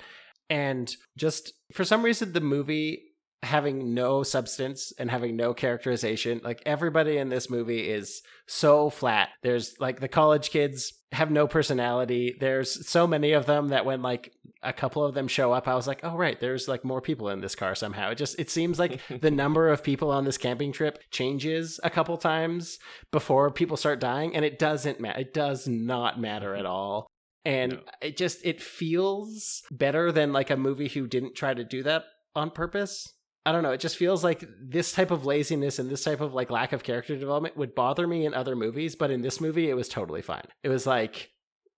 [0.49, 3.03] And just for some reason, the movie
[3.43, 9.29] having no substance and having no characterization, like everybody in this movie is so flat.
[9.43, 12.35] There's like the college kids have no personality.
[12.39, 15.75] There's so many of them that when like a couple of them show up, I
[15.75, 18.11] was like, oh right, there's like more people in this car somehow.
[18.11, 21.89] It just it seems like the number of people on this camping trip changes a
[21.89, 22.77] couple times
[23.11, 25.19] before people start dying, and it doesn't matter.
[25.19, 27.07] It does not matter at all.
[27.45, 27.79] And No.
[28.01, 32.03] it just it feels better than like a movie who didn't try to do that
[32.35, 33.13] on purpose.
[33.45, 33.71] I don't know.
[33.71, 36.83] It just feels like this type of laziness and this type of like lack of
[36.83, 40.21] character development would bother me in other movies, but in this movie, it was totally
[40.21, 40.45] fine.
[40.63, 41.31] It was like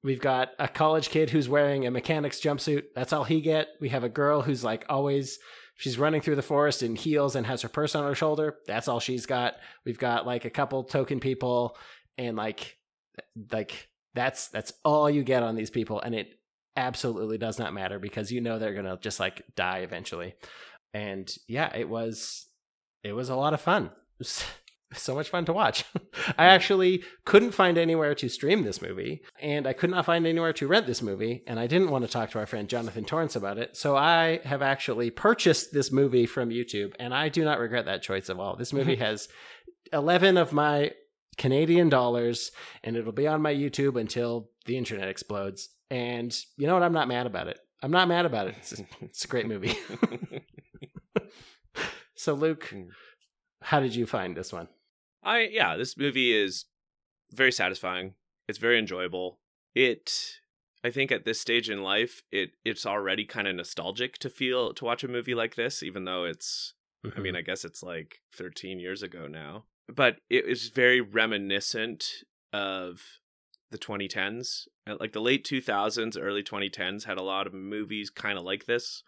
[0.03, 2.85] we've got a college kid who's wearing a mechanic's jumpsuit.
[2.95, 3.67] That's all he get.
[3.79, 5.37] We have a girl who's like always
[5.75, 8.57] she's running through the forest in heels and has her purse on her shoulder.
[8.65, 9.55] That's all she's got.
[9.85, 11.77] We've got like a couple token people
[12.17, 12.77] and like
[13.51, 16.39] like that's that's all you get on these people and it
[16.77, 20.35] absolutely does not matter because you know they're to just like die eventually
[20.93, 22.47] and yeah it was
[23.03, 23.91] it was a lot of fun.
[24.93, 25.85] So much fun to watch.
[26.37, 30.51] I actually couldn't find anywhere to stream this movie and i could not find anywhere
[30.53, 33.35] to rent this movie and i didn't want to talk to our friend jonathan torrance
[33.35, 33.77] about it.
[33.77, 38.01] So i have actually purchased this movie from youtube and i do not regret that
[38.01, 38.57] choice at all.
[38.57, 39.29] This movie has
[39.93, 40.91] 11 of my
[41.37, 42.51] canadian dollars
[42.83, 45.69] and it'll be on my youtube until the internet explodes.
[45.89, 46.83] And you know what?
[46.83, 47.59] I'm not mad about it.
[47.81, 48.55] I'm not mad about it.
[48.59, 49.77] It's, it's a great movie
[52.15, 52.89] so luke Hmm.
[53.61, 54.67] how did you find this one
[55.23, 56.65] I yeah, this movie is
[57.31, 58.15] very satisfying.
[58.47, 59.39] It's very enjoyable.
[59.75, 60.39] It
[60.83, 64.73] I think at this stage in life, it it's already kind of nostalgic to feel
[64.73, 66.73] to watch a movie like this, even though it's
[67.15, 69.65] I mean, I guess it's like 13 years ago now.
[69.87, 73.01] But it is very reminiscent of
[73.69, 74.67] the 2010s.
[74.87, 78.65] Uh, Like the late 2000s, early 2010s had a lot of movies kind of like
[78.65, 79.03] this.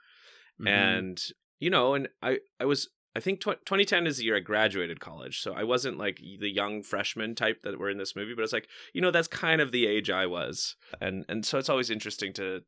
[0.62, 0.68] Mhm.
[0.70, 1.22] And
[1.64, 5.00] you know, and I I was I think tw- 2010 is the year I graduated
[5.00, 8.44] college, so I wasn't like the young freshman type that were in this movie, but
[8.44, 11.70] it's like you know that's kind of the age I was, and and so it's
[11.70, 12.62] always interesting to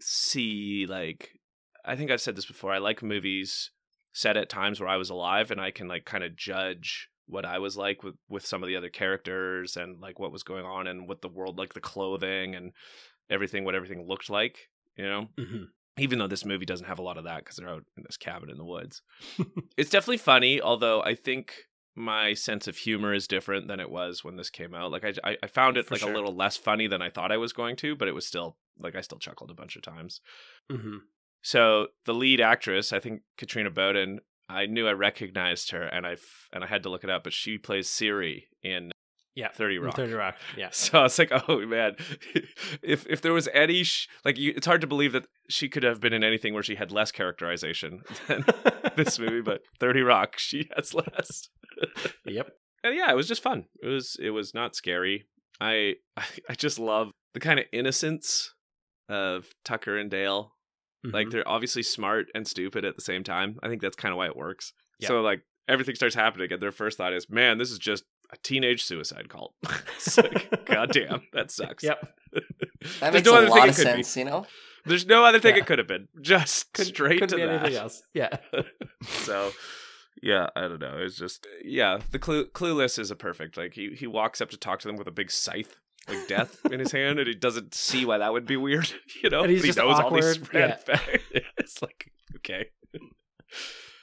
[0.00, 1.30] see like
[1.84, 2.72] I think I've said this before.
[2.72, 3.70] I like movies
[4.12, 7.44] set at times where I was alive, and I can like kind of judge what
[7.44, 10.64] I was like with with some of the other characters and like what was going
[10.64, 12.72] on and what the world like the clothing and
[13.28, 15.68] everything what everything looked like you know Mhm.
[16.00, 18.16] Even though this movie doesn't have a lot of that because they're out in this
[18.16, 19.02] cabin in the woods.
[19.76, 21.52] it's definitely funny, although I think
[21.94, 24.90] my sense of humor is different than it was when this came out.
[24.90, 26.10] Like I, I, found it For like sure.
[26.10, 28.56] a little less funny than I thought I was going to, but it was still
[28.78, 30.20] like I still chuckled a bunch of times.
[30.70, 31.00] Mhm.
[31.42, 36.16] So the lead actress, I think Katrina Bowden, I knew I recognized her, and I
[36.52, 38.90] and I had to look it up, but she plays Cerie in
[39.34, 39.96] yeah Thirty Rock.
[39.96, 41.96] 30 rock yeah So I was like, oh man,
[42.82, 45.82] if if there was any, sh- like, you, it's hard to believe that she could
[45.82, 48.44] have been in anything where she had less characterization than
[48.96, 51.48] this movie, but Thirty Rock, she has less.
[52.24, 52.50] yep
[52.82, 53.64] And yeah, it was just fun.
[53.82, 55.26] It was it was not scary.
[55.60, 58.52] I I, I just love the kind of innocence
[59.08, 60.54] of Tucker and Dale.
[61.02, 61.30] Like Mhm.
[61.32, 63.56] they're obviously smart and stupid at the same time.
[63.62, 64.72] I think that's kind of why it works.
[64.98, 65.08] Yeah.
[65.08, 68.36] So like everything starts happening, and their first thought is, "Man, this is just a
[68.38, 69.54] teenage suicide cult."
[69.96, 71.82] it's like, God damn, that sucks.
[71.84, 72.42] yep That
[73.00, 73.90] There's makes no a other thing lot it of could be.
[74.02, 74.46] sense, you know?
[74.86, 75.62] There's no other thing Yeah.
[75.62, 76.08] it could have been.
[76.22, 77.60] Just Couldn't- straight couldn't to be that.
[77.60, 78.02] anything else.
[78.14, 78.36] Yeah.
[79.02, 79.52] so
[80.22, 80.96] yeah, I don't know.
[80.98, 83.56] It's just yeah, the clue clueless is a perfect.
[83.56, 85.76] Like he he walks up to talk to them with a big scythe,
[86.08, 88.90] like death in his hand, and he doesn't see why that would be weird,
[89.22, 89.42] you know.
[89.42, 91.24] And he's But he just knows all these awkward, red facts.
[91.58, 92.66] it's like okay.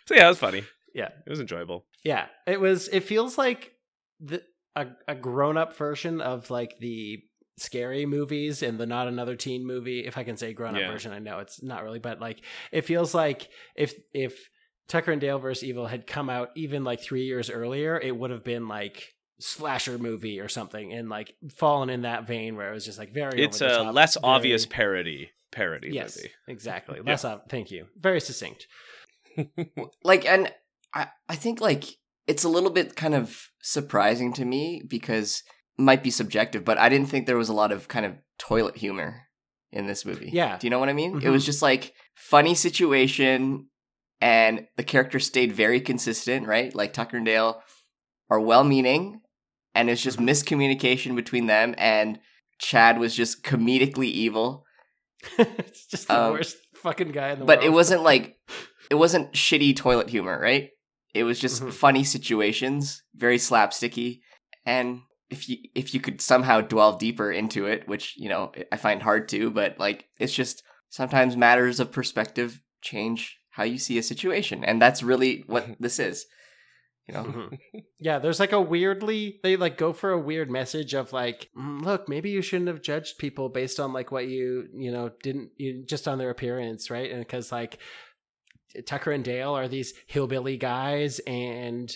[0.08, 0.64] so yeah, it was funny.
[0.94, 1.10] Yeah.
[1.26, 1.86] It was enjoyable.
[2.04, 2.88] Yeah, it was.
[2.88, 3.74] It feels like
[4.20, 4.42] the
[4.76, 7.20] a, a grown up version of like the
[7.60, 10.06] scary movies and the not another teen movie.
[10.06, 10.92] If I can say grown up Yeah.
[10.92, 14.50] version, I know it's not really, but like it feels like if if
[14.88, 18.32] Tucker and Dale versus Evil had come out even like three years earlier, it would
[18.32, 22.74] have been like slasher movie or something and like fallen in that vein where it
[22.74, 26.18] was just like very It's over the a top, less very- obvious parody parody yes
[26.18, 26.32] movie.
[26.48, 27.12] exactly Yeah.
[27.12, 28.66] less ob- thank you very succinct
[30.04, 30.52] like and
[30.94, 31.86] I, I think like
[32.28, 35.44] it's a little bit kind of surprising to me because
[35.78, 38.14] it might be subjective but i didn't think there was a lot of kind of
[38.38, 39.24] toilet humor
[39.72, 40.58] in this movie Yeah.
[40.58, 41.32] do you know what i mean it Mhm.
[41.32, 43.68] was just like funny situation
[44.22, 47.62] and the character stayed very consistent right like tucker and dale
[48.30, 49.22] are well-meaning
[49.76, 52.20] and it's just miscommunication between them and
[52.60, 54.66] chad was just comedically evil
[55.38, 58.38] it's just the Um, worst fucking guy in the but world But it wasn't like
[58.92, 60.70] it wasn't shitty toilet humor, right?
[61.18, 61.74] It was just Mhm.
[61.74, 64.22] funny situations, very slapsticky,
[64.66, 68.78] and if you if you could somehow dwell deeper into it, which you know I
[68.78, 73.98] find hard to, but like it's just sometimes matters of perspective change how you see
[73.98, 76.26] a situation, and that's really what this is.
[77.08, 77.60] You know, Mhm.
[78.00, 81.82] Yeah, there's like a weirdly they like go for a weird message of like, "Mm,
[81.82, 85.52] look, maybe you shouldn't have judged people based on like what you you know didn't
[85.56, 87.10] you, just on their appearance, right?
[87.10, 87.80] And because like
[88.86, 91.96] Tucker and Dale are these hillbilly guys, and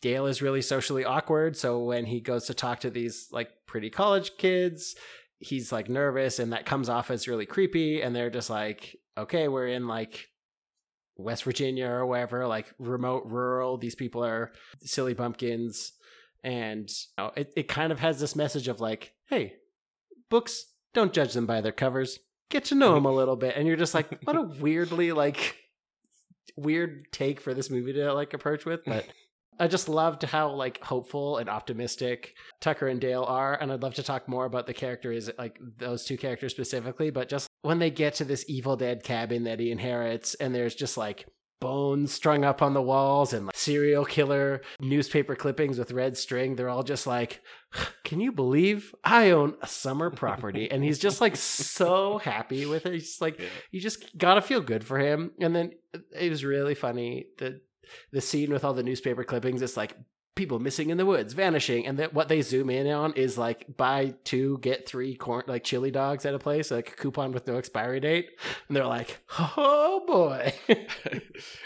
[0.00, 1.56] Dale is really socially awkward.
[1.56, 4.94] So when he goes to talk to these like pretty college kids,
[5.38, 8.00] he's like nervous, and that comes off as really creepy.
[8.00, 10.28] And they're just like, okay, we're in like
[11.16, 13.76] West Virginia or wherever, like remote, rural.
[13.76, 14.52] These people are
[14.82, 15.92] silly bumpkins.
[16.42, 19.54] And you know, it, it kind of has this message of like, hey,
[20.30, 22.18] books, don't judge them by their covers.
[22.48, 23.56] Get to know them a little bit.
[23.56, 25.56] And you're just like, what a weirdly like
[26.56, 28.84] weird take for this movie to like approach with.
[28.84, 29.06] But
[29.60, 33.94] I just loved how like hopeful and optimistic Tucker and Dale are, and I'd love
[33.94, 37.10] to talk more about the characters, like those two characters specifically.
[37.10, 40.74] But just when they get to this Evil Dead cabin that he inherits, and there's
[40.74, 41.26] just like
[41.60, 46.56] bones strung up on the walls and like serial killer newspaper clippings with red string,
[46.56, 47.42] they're all just like,
[48.04, 52.86] "Can you believe I own a summer property?" and he's just like so happy with
[52.86, 52.94] it.
[52.94, 55.32] He's like, you just gotta feel good for him.
[55.40, 55.72] And then
[56.18, 57.60] it was really funny the
[58.12, 59.62] the scene with all the newspaper clippings.
[59.62, 59.96] It's like
[60.34, 63.76] people missing in the woods, vanishing, and that what they zoom in on is like
[63.76, 67.46] buy two get three corn like chili dogs at a place, like a coupon with
[67.46, 68.30] no expiry date,
[68.68, 70.54] and they're like, oh boy.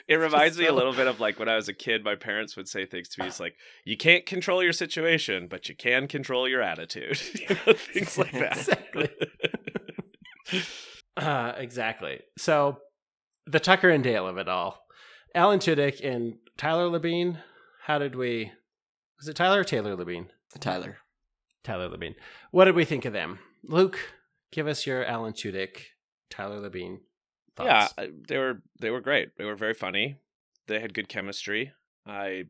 [0.08, 2.56] it reminds me a little bit of like when I was a kid, my parents
[2.56, 3.28] would say things to me.
[3.28, 7.16] It's like you can't control your situation, but you can control your attitude.
[7.18, 8.56] Things like that.
[8.56, 9.10] Exactly.
[11.16, 12.20] Uh, exactly.
[12.38, 12.78] So,
[13.46, 14.80] the Tucker and Dale of it all.
[15.34, 17.38] Alan Tudyk and Tyler Labine.
[17.84, 18.50] How did we?
[19.18, 20.28] Was it Tyler or Taylor Labine?
[20.58, 20.96] Tyler.
[21.62, 22.14] Tyler Labine.
[22.50, 23.40] What did we think of them?
[23.62, 23.98] Luke,
[24.50, 25.82] give us your Alan Tudyk,
[26.30, 27.00] Tyler Labine
[27.54, 27.92] thoughts.
[27.98, 29.36] Yeah, they were they were great.
[29.36, 30.16] They were very funny.
[30.66, 31.72] They had good chemistry.
[32.06, 32.44] I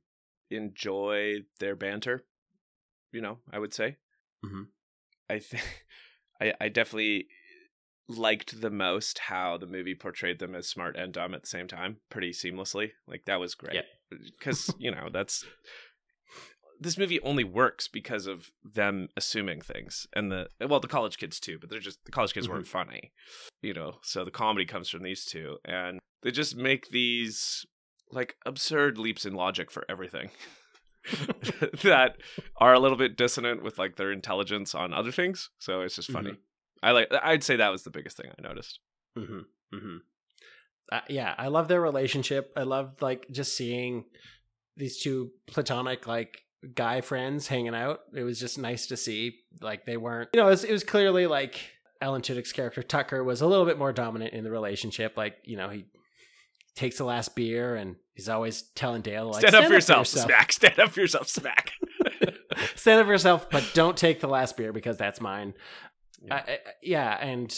[0.50, 2.24] enjoy their banter.
[3.10, 3.96] You know, I would say.
[4.44, 4.68] Mhm.
[5.28, 5.84] I think
[6.40, 7.26] I I definitely
[8.06, 11.66] liked the most how the movie portrayed them as smart and dumb at the same
[11.66, 12.92] time, pretty seamlessly.
[13.08, 13.74] Like that was great.
[14.38, 15.44] Because you know that's
[16.80, 21.40] this movie only works because of them assuming things and the well the college kids
[21.40, 22.90] too but they're just the college kids weren't mm-hmm.
[22.90, 23.12] funny
[23.62, 27.64] you know so the comedy comes from these two and they just make these
[28.10, 30.30] like absurd leaps in logic for everything
[31.82, 32.16] that
[32.56, 36.10] are a little bit dissonant with like their intelligence on other things so it's just
[36.10, 36.30] funny.
[36.30, 36.40] Mm-hmm.
[36.82, 38.80] I like i'd say that was the biggest thing i noticed.
[39.16, 39.76] Mm-hmm.
[39.76, 39.96] mm-hmm.
[40.92, 42.52] Uh, yeah, I love their relationship.
[42.56, 44.04] I love like just seeing
[44.76, 46.42] these two platonic like
[46.74, 48.00] guy friends hanging out.
[48.14, 49.40] It was just nice to see.
[49.60, 51.60] Like they weren't, you know, it was, it was clearly like
[52.00, 55.16] Alan Tudyk's character Tucker was a little bit more dominant in the relationship.
[55.16, 55.86] Like you know he
[56.76, 60.52] takes the last beer and he's always telling Dale like stand, up for yourself smack
[60.52, 61.72] stand up for yourself smack
[62.74, 65.54] stand up for yourself, but don't take the last beer because that's mine.
[66.22, 67.56] Yeah, I, I, yeah and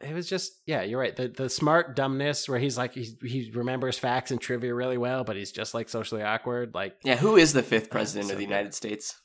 [0.00, 1.14] it was just yeah, you're right.
[1.14, 5.24] The the smart dumbness where he's like he he remembers facts and trivia really well,
[5.24, 6.74] but he's just like socially awkward.
[6.74, 8.50] Like Yeah, who is the fifth oh, president so of the good.
[8.50, 9.20] United States?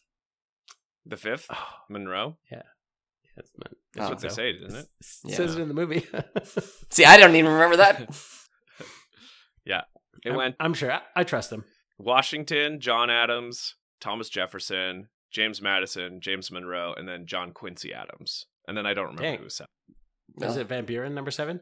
[1.08, 1.68] the fifth oh.
[1.88, 2.64] monroe yeah,
[3.36, 4.10] That's, not, That's Oh.
[4.10, 4.88] what they say, isn't it?
[5.26, 6.04] it says it in the movie.
[6.90, 8.10] See, I don't even remember that.
[9.68, 9.82] Yeah.
[10.24, 10.92] It I'm, went I'm sure.
[10.92, 11.64] I, I trust him.
[11.98, 18.46] Washington, John Adams, Thomas Jefferson, James Madison, James Monroe, and then John Quincy Adams.
[18.68, 19.38] And then I don't remember Dang.
[19.40, 19.70] who was seven.
[20.38, 20.62] Was No.
[20.62, 21.62] it Van Buren number seven?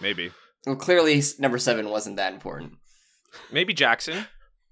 [0.00, 0.30] Maybe.
[0.66, 2.74] Well, clearly number seven wasn't that important.
[3.50, 4.26] Maybe Jackson.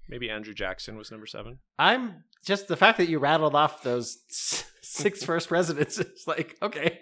[0.09, 1.59] Maybe Andrew Jackson was number seven.
[1.79, 5.99] I'm just the fact that you rattled off those six first presidents.
[5.99, 6.99] It's like okay,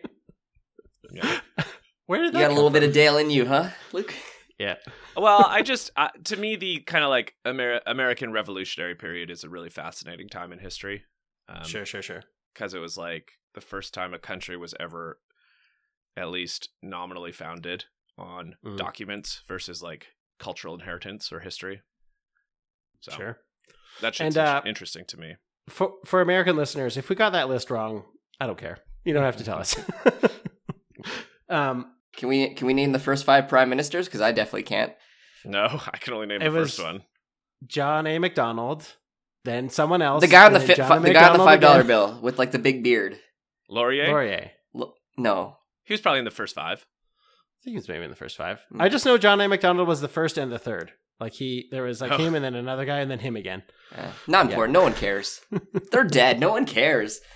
[1.11, 1.39] Yeah.
[2.05, 4.13] where did You that got a come little bit of Dale in you, huh, Luke?
[4.59, 4.75] yeah.
[5.17, 9.43] well, I just uh, to me the kind of like Amer- American Revolutionary period is
[9.43, 11.03] a really fascinating time in history.
[11.47, 12.21] Um, sure, sure, sure.
[12.53, 15.19] because it was like the first time a country was ever
[16.17, 17.85] at least nominally founded
[18.17, 18.77] on Mhm.
[18.77, 20.07] documents versus like
[20.39, 21.81] cultural inheritance or history.
[23.01, 23.39] So Sure.
[24.01, 25.35] that shit's And, uh, interesting to me.
[25.69, 28.05] For for American listeners, if we got that list wrong,
[28.39, 28.79] I don't care.
[29.05, 29.75] You don't have to tell us.
[31.49, 34.05] um, Can we can we name the first five prime ministers?
[34.07, 34.93] Because I definitely can't.
[35.45, 37.03] No, I can only name It the first was- one.
[37.67, 38.19] John A.
[38.19, 38.95] Macdonald,
[39.43, 40.21] then someone else.
[40.21, 41.01] The guy on the then fi- John A.
[41.01, 43.19] the guy on the five dollar bill with like the big beard.
[43.69, 44.07] Laurier.
[44.07, 44.51] Laurier.
[44.75, 45.57] L- no,
[45.89, 46.85] He was probably in the first five.
[46.85, 48.61] I think he was maybe in the first five.
[48.71, 48.79] Hmm.
[48.79, 49.47] I just know John A.
[49.49, 50.93] Macdonald was the first and the third.
[51.19, 52.17] Like he, there was like Oh.
[52.17, 53.63] him and then another guy and then him again.
[53.93, 54.71] Eh, not important.
[54.73, 55.41] No one cares.
[55.91, 56.39] They're dead.
[56.39, 57.19] No one cares.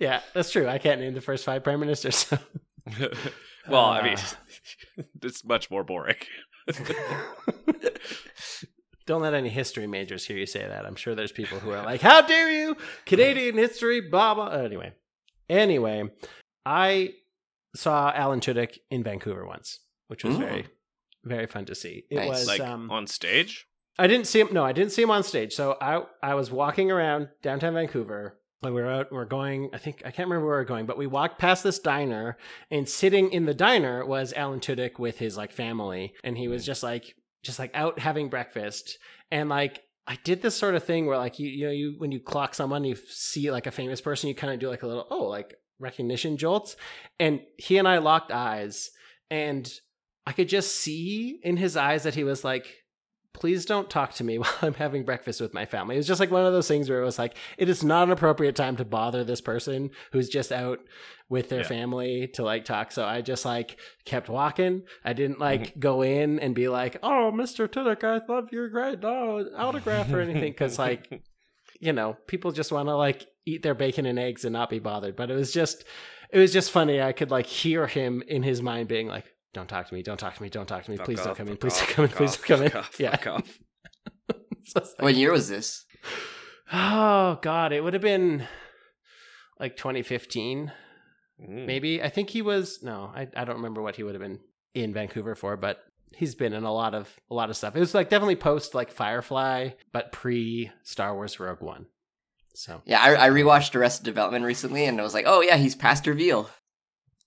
[0.00, 0.66] Yeah, that's true.
[0.68, 2.16] I can't name the first five prime ministers.
[2.16, 2.38] so-
[3.68, 4.02] well, I Uh.
[4.02, 4.16] mean,
[5.22, 6.16] it's much more boring.
[9.06, 10.84] Don't let any history majors hear you say that.
[10.86, 14.48] I'm sure there's people who are like, "How dare you, Canadian history?" Blah blah.
[14.48, 14.94] Anyway,
[15.48, 16.10] anyway,
[16.66, 17.14] I
[17.74, 20.40] saw Alan Tudyk in Vancouver once, which was Ooh.
[20.40, 20.66] very,
[21.24, 22.04] very fun to see.
[22.10, 22.28] It Nice.
[22.28, 23.66] was like um, on stage.
[23.98, 24.48] I didn't see him.
[24.52, 25.52] No, I didn't see him on stage.
[25.52, 28.40] So I I was walking around downtown Vancouver.
[28.62, 29.12] We were out.
[29.12, 29.70] We are going.
[29.72, 32.36] I think I can't remember where we're going, but we walked past this diner,
[32.70, 36.64] and sitting in the diner was Alan Tudyk with his like family, and he was
[36.64, 38.98] just like just like out having breakfast,
[39.30, 39.82] and like.
[40.06, 42.54] I did this sort of thing where, like, you you know, you when you clock
[42.54, 45.24] someone, you see like a famous person, you kind of do like a little oh,
[45.24, 46.76] like recognition jolts,
[47.18, 48.90] and he and I locked eyes,
[49.30, 49.70] and
[50.26, 52.66] I could just see in his eyes that he was like,
[53.34, 55.96] please don't talk to me while I'm having breakfast with my family.
[55.96, 58.04] It was just like one of those things where it was like, it is not
[58.04, 60.80] an appropriate time to bother this person who's just out
[61.28, 61.68] with their Yeah.
[61.68, 62.92] family to like talk.
[62.92, 64.82] So I just like kept walking.
[65.04, 65.80] I didn't like mm-hmm.
[65.80, 67.66] go in and be like, oh, Mr.
[67.66, 70.52] Tudyk, I love your great oh, autograph or anything.
[70.54, 71.22] Cause like,
[71.80, 74.78] you know, people just want to like eat their bacon and eggs and not be
[74.78, 75.16] bothered.
[75.16, 75.84] But it was just,
[76.30, 77.00] it was just funny.
[77.00, 80.18] I could like hear him in his mind being like, don't talk to me, don't
[80.18, 81.94] talk to me, don't talk to me, Fuck please don't come in, please off, don't
[81.94, 82.70] come in, fuck please don't come in.
[82.70, 83.10] fuck off, Yeah.
[83.16, 83.58] fuck off.
[84.66, 85.84] So like- What year was this?
[86.72, 88.46] Oh God, it would have been
[89.60, 90.72] like 2015,
[91.40, 91.66] Mm.
[91.66, 92.02] maybe.
[92.02, 94.40] I think he was no, I I don't remember what he would have been
[94.74, 95.78] in Vancouver for, but
[96.16, 97.76] he's been in a lot of a lot of stuff.
[97.76, 101.86] It was like definitely post like Firefly, but pre Star Wars Rogue One.
[102.54, 105.74] So Yeah, I, I rewatched Arrested Development recently, and I was like, oh yeah, he's
[105.74, 106.48] Pastor Veal.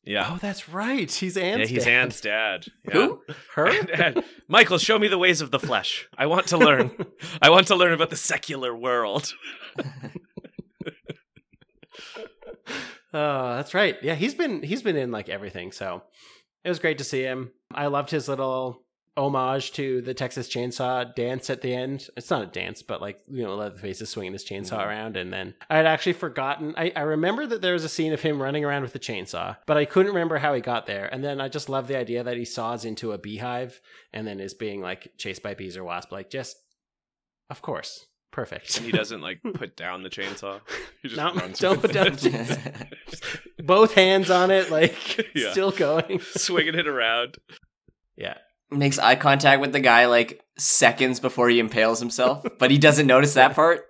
[0.08, 0.30] Yeah.
[0.32, 1.12] oh, that's right.
[1.12, 1.92] He's Ann's yeah, he's dad.
[1.92, 2.66] Ann's dad.
[2.88, 2.94] Yeah.
[2.94, 3.22] Who?
[3.56, 3.82] Her.
[3.88, 6.08] Dad, Michael, show me the ways of the flesh.
[6.18, 6.92] I want to learn.
[7.42, 9.34] I want to learn about the secular world.
[13.18, 13.98] Oh, that's right.
[14.04, 15.72] Yeah, he's been he's been in like everything.
[15.72, 16.04] So
[16.64, 17.52] it was great to see him.
[17.74, 18.84] I loved his little
[19.16, 22.10] homage to the Texas Chainsaw dance at the end.
[22.16, 24.90] It's not a dance, but like you know, Leatherface is swinging his chainsaw mm-hmm.
[24.90, 26.76] around, and then I had actually forgotten.
[26.78, 29.58] I, I remember that there was a scene of him running around with the chainsaw,
[29.66, 31.08] but I couldn't remember how he got there.
[31.12, 33.82] And then I just love the idea that he saws into a beehive
[34.14, 36.12] and then is being like chased by bees or wasps.
[36.12, 36.58] Like just,
[37.50, 38.78] of course, perfect.
[38.78, 40.62] And he doesn't like put down the chainsaw.
[41.02, 42.88] He just No, runs don't with put down the chainsaw.
[43.66, 45.52] Both hands on it, like Yeah.
[45.52, 46.20] still going.
[46.22, 47.38] swinging it around.
[48.16, 48.38] Yeah.
[48.72, 53.08] Makes eye contact with the guy like seconds before he impales himself, but he doesn't
[53.08, 53.82] notice that part.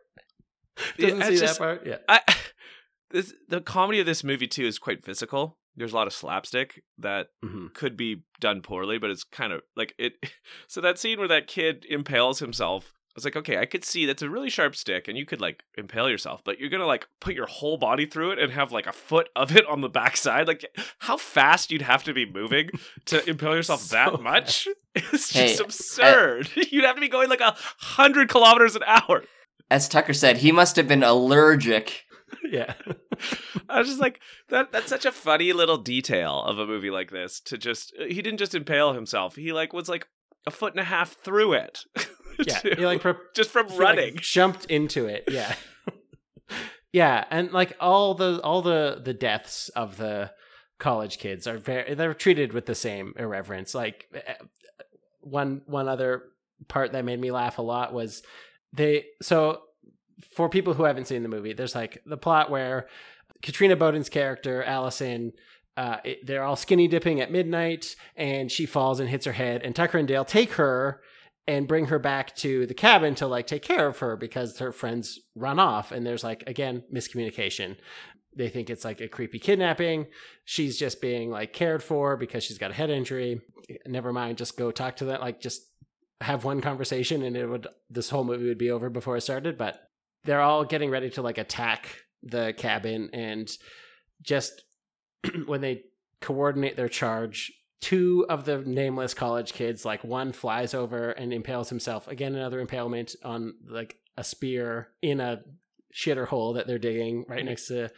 [0.98, 1.86] Doesn't Yeah, see it's that part.
[1.88, 1.98] Yeah.
[2.08, 2.22] I,
[3.12, 5.58] this, the comedy of this movie too is quite physical.
[5.76, 7.74] There's a lot of slapstick that Mhm.
[7.74, 10.14] could be done poorly, but it's kind of like it.
[10.68, 14.06] So that scene where that kid impales himself, I was like, okay, I could see
[14.06, 17.08] that's a really sharp stick, and you could like impale yourself, but you're gonna like
[17.20, 19.90] put your whole body through it and have like a foot of it on the
[19.90, 20.48] backside.
[20.48, 20.66] Like,
[21.00, 22.70] how fast you'd have to be moving
[23.06, 24.68] to impale yourself So that much?
[24.94, 26.50] It's Hey, just absurd.
[26.72, 29.24] you'd have to be going like a hundred kilometers an hour.
[29.72, 32.04] As Tucker said, he must have been allergic.
[32.48, 32.76] Yeah.
[33.68, 34.72] I was just like that.
[34.72, 37.42] That's such a funny little detail of a movie like this.
[37.42, 39.36] To just he didn't just impale himself.
[39.36, 40.08] He like was like
[40.46, 41.80] a foot and a half through it.
[42.48, 42.60] Yeah.
[42.76, 44.18] He like just from he, like, running.
[44.22, 45.26] jumped into it.
[45.30, 45.56] Yeah.
[46.94, 50.32] Yeah, and like all the all the the deaths of the
[50.80, 53.76] college kids are very they're treated with the same irreverence.
[53.76, 54.36] Like eh,
[55.22, 56.24] one one other
[56.68, 58.24] part that made me laugh a lot was
[58.74, 59.62] they so
[60.34, 62.88] for people who haven't seen the movie, there's like the plot where
[63.42, 65.34] Katrina Bowden's character Allison
[65.76, 69.62] uh, it, they're all skinny dipping at midnight, and she falls and hits her head.
[69.64, 71.02] And Tucker and Dale take her
[71.48, 74.72] and bring her back to the cabin to like take care of her because her
[74.72, 75.92] friends run off.
[75.92, 77.78] And there's like again miscommunication.
[78.36, 80.08] They think it's like a creepy kidnapping.
[80.46, 83.42] She's just being like cared for because she's got a head injury.
[83.86, 85.22] Never mind, just go talk to them.
[85.22, 85.62] Like just
[86.22, 89.58] have one conversation, and it would this whole movie would be over before it started.
[89.58, 89.80] But
[90.26, 91.88] they're all getting ready to like attack
[92.24, 93.50] the cabin and
[94.22, 94.64] just
[95.46, 95.84] when they
[96.22, 101.70] coordinate their charge, two of the nameless college kids, like one flies over and impales
[101.70, 102.08] himself.
[102.08, 105.44] Again, another impalement on like a spear in a
[105.94, 107.50] shitter hole that they're digging right mm-hmm.
[107.50, 107.90] next to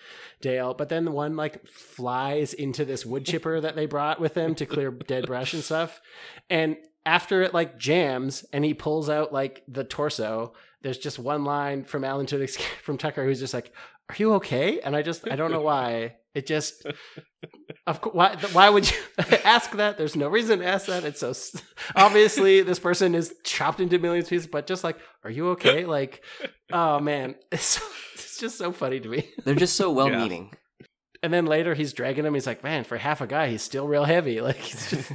[0.41, 0.73] Dale.
[0.73, 4.55] But then the one like flies into this wood chipper that they brought with them
[4.55, 6.01] to clear dead brush and stuff.
[6.49, 11.43] And after it like jams and he pulls out like the torso, there's just one
[11.43, 12.47] line from Alan to
[12.83, 13.73] from Tucker who's just like,
[14.09, 16.85] "Are you okay?" And I just I don't know why it just
[17.87, 18.97] of course why why would you
[19.43, 19.97] ask that?
[19.97, 21.03] There's no reason to ask that.
[21.03, 21.33] It's so
[21.95, 25.85] obviously this person is chopped into millions of pieces, but just like, "Are you okay?"
[25.89, 26.23] Like,
[26.71, 27.81] oh man, it's
[28.13, 29.27] it's just so funny to me.
[29.43, 30.49] They're just so well-meaning.
[30.51, 30.85] Yeah.
[31.21, 32.33] And then later he's dragging him.
[32.33, 35.11] He's like, "Man, for half a guy, he's still real heavy." Like, he's just.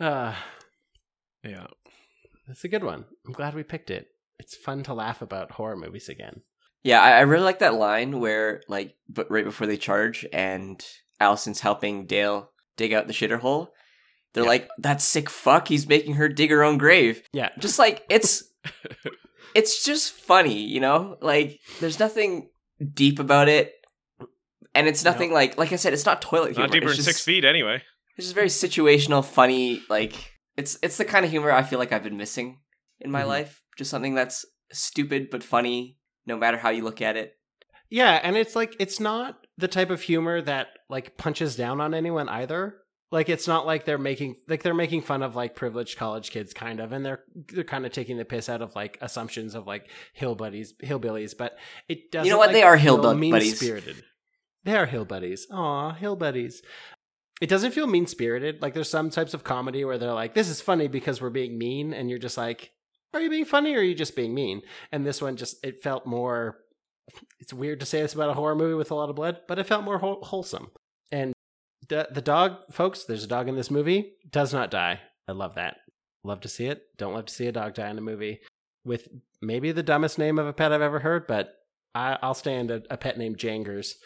[0.00, 0.34] uh,
[1.44, 1.66] yeah.
[2.48, 3.04] It's a good one.
[3.26, 4.08] I'm glad we picked it.
[4.38, 6.42] It's fun to laugh about horror movies again.
[6.82, 10.84] Yeah, I, I really like that line where, like, but right before they charge and
[11.20, 13.72] Allison's helping Dale dig out the shitter hole.
[14.32, 14.48] They're yeah.
[14.48, 18.44] like, "That sick fuck, he's making her dig her own grave." Yeah, just like it's,
[19.54, 21.16] it's just funny, you know.
[21.20, 22.50] Like, there's nothing
[22.94, 23.72] deep about it,
[24.74, 26.66] and it's nothing like, like I said, it's not toilet humor.
[26.66, 27.82] Not deeper it's than just, six feet, anyway.
[28.16, 29.82] It's just very situational, funny.
[29.88, 30.14] Like,
[30.56, 32.60] it's it's the kind of humor I feel like I've been missing
[33.00, 33.28] in my mm-hmm.
[33.28, 33.62] life.
[33.76, 35.97] Just something that's stupid but funny,
[36.28, 37.34] no matter how you look at it.
[37.90, 41.94] Yeah, and it's like it's not the type of humor that like punches down on
[41.94, 42.76] anyone either.
[43.10, 46.52] Like it's not like they're making like they're making fun of like privileged college kids
[46.52, 49.66] kind of and they're they're kind of taking the piss out of like assumptions of
[49.66, 49.88] like
[50.20, 51.56] hillbuddies hillbillies, but
[51.88, 53.56] it doesn't You know what like, they are hillbuddies.
[53.56, 54.04] spirited.
[54.64, 55.46] They are hill buddies.
[55.50, 56.60] Aw, hill buddies.
[57.40, 58.60] It doesn't feel mean spirited.
[58.60, 61.56] Like there's some types of comedy where they're like, "This is funny because we're being
[61.56, 62.72] mean," and you're just like,
[63.14, 65.82] "Are you being funny or are you just being mean?" And this one just it
[65.82, 66.58] felt more.
[67.40, 69.58] It's weird to say this about a horror movie with a lot of blood, but
[69.58, 70.70] it felt more whole- wholesome.
[71.10, 71.32] And
[71.88, 75.00] the the dog, folks, there's a dog in this movie, does not die.
[75.26, 75.78] I love that.
[76.24, 76.82] Love to see it.
[76.96, 78.40] Don't love to see a dog die in a movie
[78.84, 79.08] with
[79.40, 81.54] maybe the dumbest name of a pet I've ever heard, but
[81.94, 83.96] I, will stand a, a pet named Jangers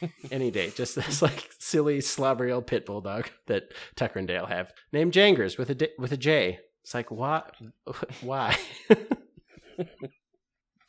[0.30, 0.70] any day.
[0.70, 5.12] Just this like silly slobbery old pit bull dog that Tucker and Dale have, named
[5.12, 6.60] Jangers with a with a J.
[6.82, 7.54] It's like what?
[8.20, 8.56] Why?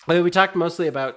[0.08, 1.16] I mean, we talked mostly about.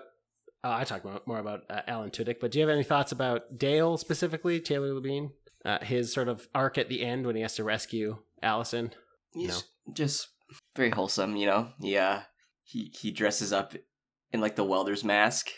[0.62, 3.58] Uh, I talked more about uh, Alan Tudyk, but do you have any thoughts about
[3.58, 5.30] Dale specifically, Taylor Labine?
[5.64, 8.92] Uh, his sort of arc at the end when he has to rescue Allison.
[9.32, 9.92] He's no.
[9.94, 10.28] just
[10.76, 11.70] very wholesome, you know.
[11.80, 12.22] Yeah,
[12.62, 13.74] he he dresses up
[14.32, 15.50] in like the welder's mask,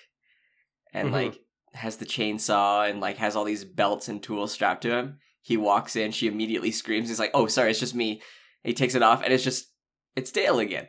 [0.93, 1.15] and mm-hmm.
[1.15, 1.41] like
[1.75, 5.19] has the chainsaw and like has all these belts and tools strapped to him.
[5.43, 7.09] He walks in, she immediately screams.
[7.09, 8.23] He's like, "Oh, sorry, it's just me."
[8.67, 9.69] He takes it off, and it's just
[10.15, 10.89] it's Dale again.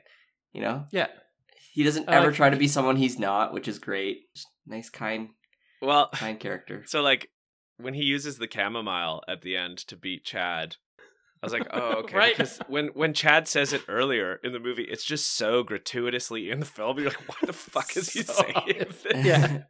[0.54, 0.86] You know?
[0.92, 1.08] Yeah.
[1.74, 4.34] He doesn't ever try to be someone he's not, which is great.
[4.34, 5.30] Just nice, kind,
[5.82, 6.84] well, kind character.
[6.88, 7.30] So like
[7.78, 10.78] when he uses the chamomile at the end to beat Chad,
[11.44, 12.18] I was like, oh, okay.
[12.18, 12.36] right.
[12.36, 16.60] Because when when Chad says it earlier in the movie, it's just so gratuitously in
[16.60, 16.98] the film.
[16.98, 18.86] You're like, what the fuck is he so saying?
[19.26, 19.64] yeah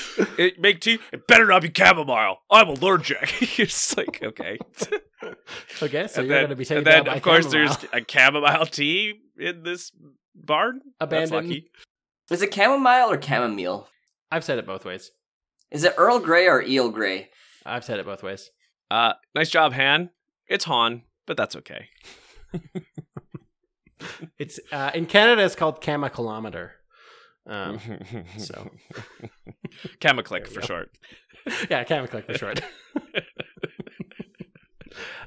[0.38, 0.98] it, make tea.
[1.12, 2.38] It better not be chamomile.
[2.50, 3.40] I'm allergic.
[3.58, 4.58] You're just like, okay.
[5.82, 6.78] okay, so and you're then, gonna be taking.
[6.78, 7.76] And then, of course, chamomile.
[7.92, 9.92] there's a chamomile tea in this
[10.34, 10.80] barn.
[11.00, 11.62] Abandoned.
[12.30, 13.88] Is it chamomile or chamomile?
[14.30, 15.10] I've said it both ways.
[15.70, 17.30] Is it Earl Grey or Eel Grey?
[17.64, 18.50] I've said it both ways.
[18.90, 20.10] Uh, nice job, Han.
[20.48, 21.88] It's Han, but that's okay.
[24.38, 25.42] it's uh, in Canada.
[25.44, 26.72] It's called Cama Kilometer.
[27.46, 27.80] Um,
[28.38, 28.70] so,
[30.00, 30.90] Camaclick for short.
[31.70, 32.60] yeah, Camaclick for short.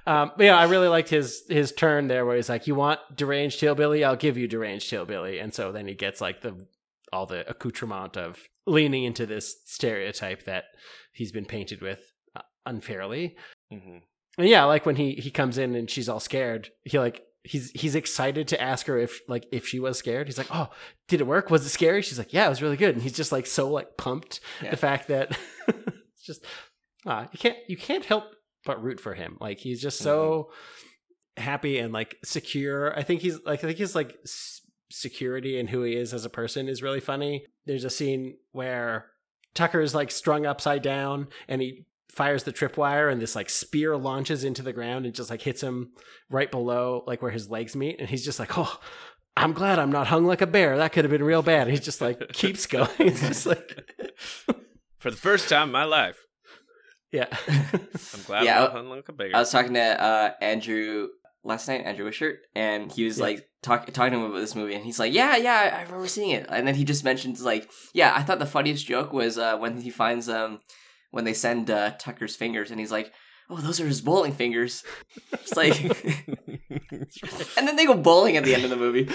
[0.07, 2.99] um, but yeah, I really liked his his turn there, where he's like, "You want
[3.15, 4.03] deranged hillbilly?
[4.03, 6.67] I'll give you deranged hillbilly," and so then he gets like the
[7.11, 10.65] all the accoutrement of leaning into this stereotype that
[11.13, 11.99] he's been painted with
[12.35, 13.35] uh, unfairly.
[13.71, 13.97] Mm-hmm.
[14.37, 17.71] And yeah, like when he he comes in and she's all scared, he like he's
[17.71, 20.27] he's excited to ask her if like if she was scared.
[20.27, 20.69] He's like, "Oh,
[21.07, 21.49] did it work?
[21.49, 23.69] Was it scary?" She's like, "Yeah, it was really good." And he's just like so
[23.69, 24.71] like pumped Yeah.
[24.71, 25.37] the fact that
[25.67, 26.45] it's just
[27.05, 28.25] ah, you can't you can't help
[28.65, 29.37] but root for him.
[29.39, 30.49] Like he's just so
[31.37, 32.97] happy and like secure.
[32.97, 36.25] I think he's like I think he's like s- security and who he is as
[36.25, 37.45] a person is really funny.
[37.65, 39.07] There's a scene where
[39.53, 43.97] Tucker is like strung upside down and he fires the tripwire and this like spear
[43.97, 45.91] launches into the ground and just like hits him
[46.29, 48.79] right below like where his legs meet and he's just like oh
[49.35, 51.71] i'm glad i'm not hung like a bear that could have been real bad and
[51.75, 53.91] he just like keeps going it's just like
[54.99, 56.17] For the first time in my life,
[57.11, 59.35] yeah I'm glad Yeah, I'm not hung like a beggar.
[59.35, 61.09] I was talking to uh, Andrew
[61.43, 63.23] last night, Andrew Wishart, and he was Yeah.
[63.25, 66.07] like talk, talking to him about this movie, and he's like, "Yeah, yeah, I remember
[66.07, 69.37] seeing it." And then he just mentions like, "Yeah, I thought the funniest joke was
[69.37, 70.59] uh, when he finds um
[71.15, 73.11] when they send uh, Tucker's fingers, and he's like."
[73.47, 74.83] Oh, those are his bowling fingers.
[75.31, 75.79] It's like,
[77.57, 79.07] and then they go bowling at the end of the movie.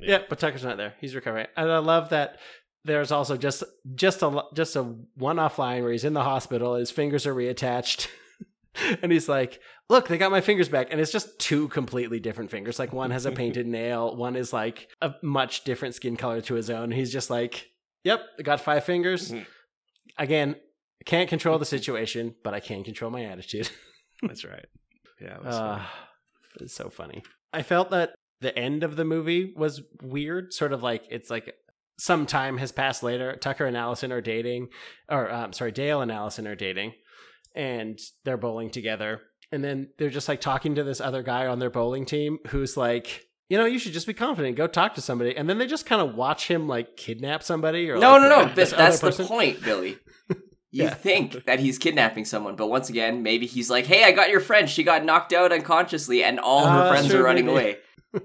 [0.00, 2.38] yeah but tucker's not there he's recovering and i love that
[2.84, 3.62] there's also just
[3.94, 4.82] just a just a
[5.14, 8.08] one-off line where he's in the hospital his fingers are reattached
[9.02, 12.50] and he's like look they got my fingers back and it's just two completely different
[12.50, 16.40] fingers like one has a painted nail one is like a much different skin color
[16.40, 17.68] to his own he's just like
[18.02, 19.46] yep i got five fingers Mhm.
[20.18, 20.56] again
[21.04, 23.70] can't control the situation but i can control my attitude
[24.22, 24.66] That's right.
[25.20, 25.36] Yeah.
[25.36, 25.82] It was uh,
[26.60, 27.22] it's so funny.
[27.52, 30.52] I felt that the end of the movie was weird.
[30.52, 31.54] Sort of like it's like
[31.98, 33.36] some time has passed later.
[33.36, 34.68] Tucker and Allison are dating,
[35.08, 36.94] or um, sorry, Dale and Allison are dating,
[37.54, 39.20] and they're bowling together.
[39.52, 42.76] And then they're just like talking to this other guy on their bowling team who's
[42.76, 45.36] like, you know, you should just be confident, go talk to somebody.
[45.36, 48.28] And then they just kind of watch him like kidnap somebody or No, like, no,
[48.28, 48.46] no.
[48.46, 49.98] But this other that's the point, Billy.
[50.74, 50.94] You Yeah.
[50.94, 54.40] think that he's kidnapping someone, but once again, maybe he's like, "Hey, I got your
[54.40, 54.68] friend.
[54.68, 57.58] She got knocked out unconsciously, and all her that's friends true, are running maybe.
[57.60, 57.76] away."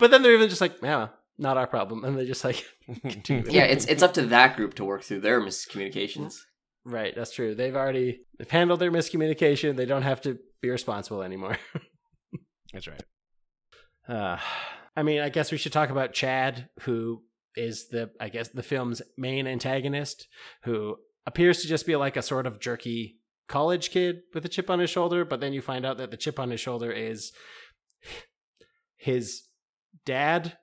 [0.00, 1.08] But then they're even just like, yeah,
[1.38, 2.64] not our problem, and they just like,
[3.02, 3.44] continue.
[3.50, 6.38] Yeah, it's it's up to that group to work through their miscommunications.
[6.84, 7.54] Right, that's true.
[7.54, 9.76] They've already they've handled their miscommunication.
[9.76, 11.56] They don't have to be responsible anymore.
[12.72, 13.02] That's right.
[14.08, 14.38] Uh,
[14.96, 17.22] I mean, I guess we should talk about Chad, who
[17.56, 20.26] is the I guess the film's main antagonist,
[20.64, 20.96] who
[21.28, 23.18] appears to just be like a sort of jerky
[23.48, 26.16] college kid with a chip on his shoulder, but then you find out that the
[26.16, 27.32] chip on his shoulder is
[28.96, 29.42] his
[30.06, 30.56] dad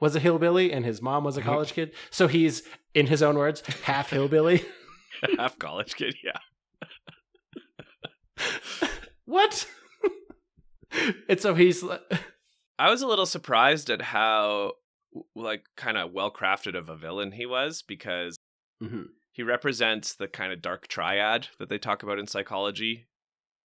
[0.00, 1.92] was a hillbilly and his mom was a college kid.
[2.10, 2.62] So he's
[2.94, 4.64] in his own words, half hillbilly.
[5.38, 6.16] Half college kid.
[6.22, 6.38] Yeah.
[9.24, 9.66] what?
[11.28, 12.00] and so he's like,
[12.78, 14.72] I was a little surprised at how
[15.34, 18.36] like kind of well crafted of a villain he was because
[18.82, 19.06] Mhm.
[19.34, 23.06] He represents the kind of dark triad that they talk about in psychology.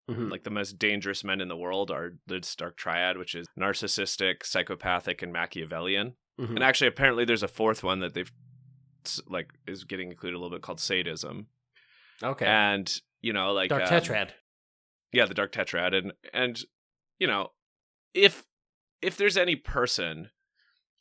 [0.09, 0.32] Mhm.
[0.32, 4.43] Like the most dangerous men in the world are this dark triad, which is narcissistic,
[4.43, 6.15] psychopathic, and Machiavellian.
[6.39, 6.49] Mhm.
[6.55, 8.32] And actually, apparently, there's a fourth one that they've
[9.28, 11.47] like is getting included a little bit called sadism.
[12.24, 12.91] okay, And
[13.22, 14.32] you know, like Dark um, Tetrad.
[15.13, 16.63] yeah the dark tetrad and and
[17.17, 17.51] you know
[18.13, 18.45] if
[19.01, 20.30] if there's any person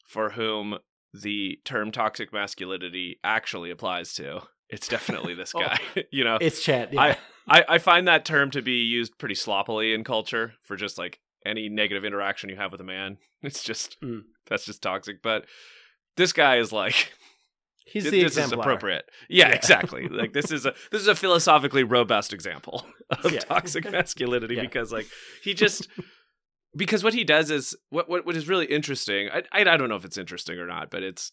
[0.07, 0.79] for whom
[1.13, 5.61] the term toxic masculinity actually applies to it's definitely this Oh.
[5.61, 5.79] guy
[6.11, 6.91] you know It's Chad.
[6.93, 7.01] Yeah.
[7.49, 10.99] I, I i find that term to be used pretty sloppily in culture for just
[10.99, 14.23] like any negative interaction you have with a man it's just Mm.
[14.49, 15.45] that's just toxic but
[16.17, 17.13] this guy is like
[17.91, 18.63] He's this, the this is exemplar.
[18.65, 19.55] appropriate yeah, Yeah.
[19.55, 22.85] exactly like this is a this is a philosophically robust example
[23.25, 23.39] of Yeah.
[23.41, 24.63] toxic masculinity Yeah.
[24.63, 25.07] because like
[25.43, 25.89] he just
[26.77, 29.89] because what he does is what what, what is really interesting I, I i don't
[29.89, 31.33] know if it's interesting or not but it's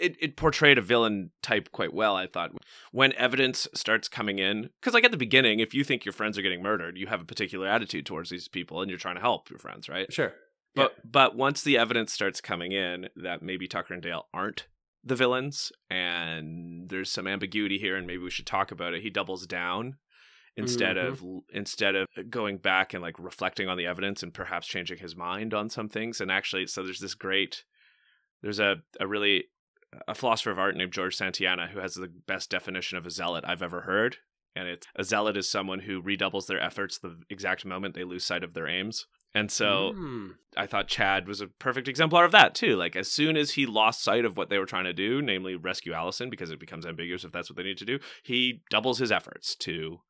[0.00, 2.52] it, it portrayed a villain type quite well i thought.
[2.92, 6.38] When evidence starts coming in because like at the beginning if you think your friends
[6.38, 9.20] are getting murdered you have a particular attitude towards these people and you're trying to
[9.20, 10.12] help your friends right?
[10.12, 10.32] Sure.
[10.74, 14.66] but but once the evidence starts coming in that maybe Tucker and Dale aren't
[15.04, 19.10] the villains and there's some ambiguity here and maybe we should talk about it, he
[19.10, 19.96] doubles down
[20.56, 21.36] instead mm-hmm.
[21.36, 25.16] of instead of going back and like reflecting on the evidence and perhaps changing his
[25.16, 26.20] mind on some things.
[26.20, 27.64] And actually so there's this great
[28.42, 29.44] there's a a really
[30.08, 33.44] a philosopher of art named George Santayana who has the best definition of a zealot
[33.46, 34.16] I've ever heard
[34.54, 38.24] and it's a zealot is someone who redoubles their efforts the exact moment they lose
[38.24, 40.34] sight of their aims and so Mm.
[40.56, 42.76] I thought Chad was a perfect exemplar of that too.
[42.76, 45.56] Like as soon as he lost sight of what they were trying to do, namely
[45.56, 48.98] rescue Allison, because it becomes ambiguous if that's what they need to do, he doubles
[48.98, 50.00] his efforts to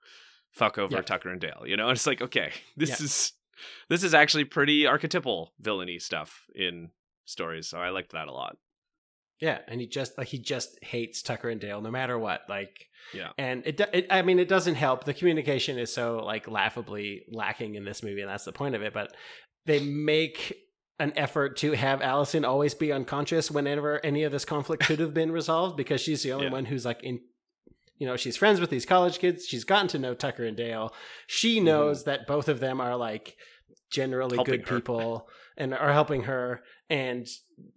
[0.51, 1.03] fuck over.
[1.03, 1.63] Tucker and Dale.
[1.65, 3.33] You know, and it's like, okay, this is
[3.89, 6.91] this is actually pretty archetypal villainy stuff in
[7.25, 7.69] stories.
[7.69, 8.57] So I liked that a lot.
[9.41, 12.43] Yeah, and he just like he just hates Tucker and Dale no matter what.
[12.49, 13.31] Like, Yeah.
[13.39, 15.05] and it, it I mean, it doesn't help.
[15.05, 18.83] The communication is so like laughably lacking in this movie, and that's the point of
[18.83, 18.93] it.
[18.95, 19.15] But
[19.67, 20.57] they make
[20.99, 25.13] an effort to have Allison always be unconscious whenever any of this conflict could have
[25.15, 26.53] been resolved because she's the only Yeah.
[26.53, 27.21] one who's like in
[27.99, 29.47] you know, she's friends with these college kids.
[29.47, 30.93] She's gotten to know Tucker and Dale.
[31.29, 31.67] She mm-hmm.
[31.67, 33.37] knows that both of them are like
[33.93, 34.77] generally Helping good her.
[34.81, 36.63] people and are helping her
[36.93, 37.27] and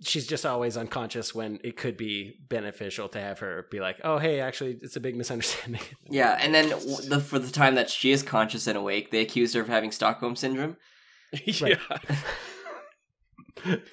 [0.04, 4.18] she's just always unconscious when it could be beneficial to have her be like, "Oh,
[4.18, 6.70] hey, actually it's a big misunderstanding." Yeah, and then
[7.08, 9.94] the, for the time that she is conscious and awake, they accuse her of having
[9.94, 10.76] Stockholm syndrome.
[11.46, 11.76] yeah.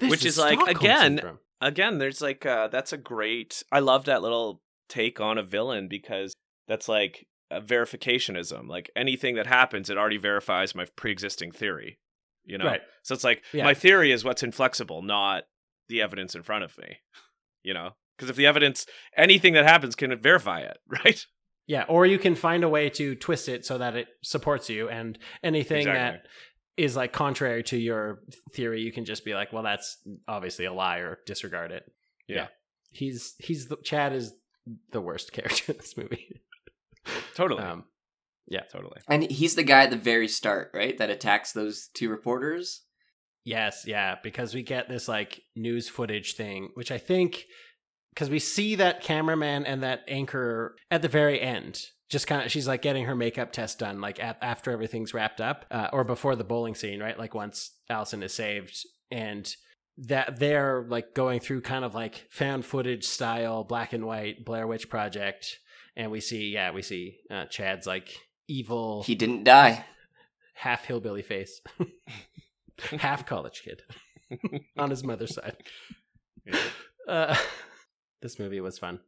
[0.00, 1.38] This Which is like, Stockholm again, syndrome.
[1.60, 5.86] again, there's like uh that's a great I love that little take on a villain
[5.88, 6.34] because
[6.66, 8.68] that's like a verificationism.
[8.68, 12.00] Like anything that happens, it already verifies my pre-existing theory.
[12.44, 12.80] You know, Right.
[13.02, 13.64] so it's like Yeah.
[13.64, 15.44] my theory is what's inflexible, not
[15.88, 16.98] the evidence in front of me.
[17.64, 18.86] You know, because if the evidence,
[19.16, 21.24] anything that happens can verify it, right?
[21.68, 24.88] Yeah, or you can find a way to twist it so that it supports you,
[24.88, 26.18] and anything Exactly.
[26.22, 26.26] that
[26.76, 30.72] is like contrary to your theory, you can just be like, "Well, that's obviously a
[30.72, 31.84] lie," or disregard it.
[32.26, 32.48] Yeah.
[32.90, 34.34] He's he's the Chad is
[34.90, 36.40] the worst character in this movie.
[37.36, 37.62] Totally.
[37.62, 37.84] Um,
[38.46, 39.00] yeah, totally.
[39.08, 40.96] And he's the guy at the very start, right?
[40.98, 42.82] That attacks those two reporters.
[43.44, 47.46] Yes, yeah, because we get this like news footage thing, which I think
[48.14, 51.80] because we see that cameraman and that anchor at the very end.
[52.10, 55.40] Just kind of, she's like getting her makeup test done, like at, after everything's wrapped
[55.40, 57.18] up, uh, or before the bowling scene, right?
[57.18, 58.76] Like once Allison is saved,
[59.10, 59.50] and
[59.96, 64.66] that they're like going through kind of like found footage style black and white Blair
[64.66, 65.58] Witch Project,
[65.96, 68.14] and we see, yeah, we see uh, Chad's like
[68.48, 69.84] evil He didn't die.
[70.54, 71.60] half hillbilly face,
[72.98, 73.82] half college kid
[74.78, 75.56] on his mother's side.
[77.08, 77.36] Uh,
[78.22, 79.00] this movie was fun.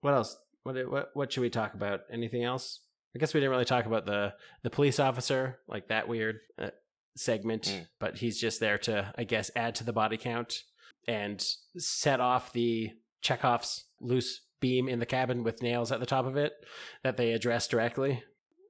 [0.00, 0.36] What else?
[0.64, 2.00] What what what should we talk about?
[2.12, 2.80] Anything else?
[3.14, 6.70] I guess we didn't really talk about the the police officer, like that weird uh,
[7.16, 7.86] segment, Mm.
[8.00, 10.62] but he's just there to, I guess, add to the body count
[11.06, 11.44] and
[11.76, 16.38] set off the Chekhov's loose beam in the cabin with nails at the top of
[16.38, 16.54] it
[17.02, 18.22] that they address directly.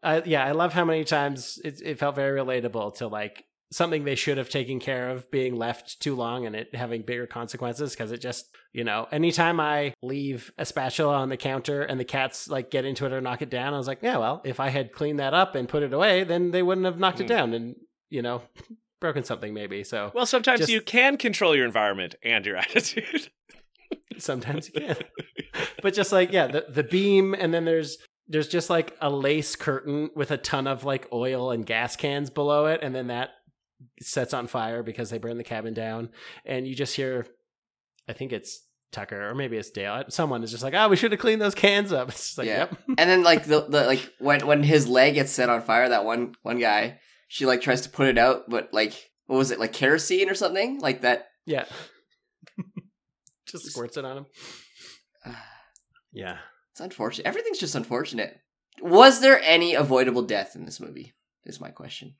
[0.03, 4.05] I, yeah, I love how many times it, it felt very relatable to like something
[4.05, 7.93] they should have taken care of being left too long and it having bigger consequences
[7.93, 12.05] because it just you know anytime i leave a spatula on the counter and the
[12.05, 14.61] cats like get into it or knock it down i was like yeah well if
[14.61, 17.22] i had cleaned that up and put it away then they wouldn't have knocked it
[17.22, 17.28] Hmm.
[17.28, 17.76] down and
[18.11, 18.43] you know
[19.01, 23.30] broken something maybe so Well, sometimes Just- you can control your environment and your attitude.
[24.18, 24.96] Sometimes you can.
[25.82, 27.98] But just like yeah the, the beam and then there's
[28.28, 32.30] there's just like a lace curtain with a ton of like oil and gas cans
[32.30, 33.30] below it and then that
[34.00, 36.10] sets on fire because they burn the cabin down.
[36.46, 37.26] And you just hear
[38.08, 41.12] i think it's tucker or maybe it's dale someone is just like oh we should
[41.12, 42.08] have cleaned those cans up.
[42.10, 42.58] It's just like yeah.
[42.70, 42.78] yep.
[42.96, 46.04] And then like the, the like when when his leg gets set on fire, that
[46.04, 49.58] one one guy, she like tries to put it out, but like what was it
[49.58, 50.78] like kerosene or something?
[50.78, 51.26] Like that?
[51.44, 51.64] yeah
[53.53, 54.26] just squirts it on him
[56.12, 56.38] yeah
[56.72, 57.26] It's unfortunate.
[57.26, 58.40] Everything's just unfortunate.
[58.80, 61.12] Was there any avoidable death in this movie?
[61.44, 62.14] Is my question.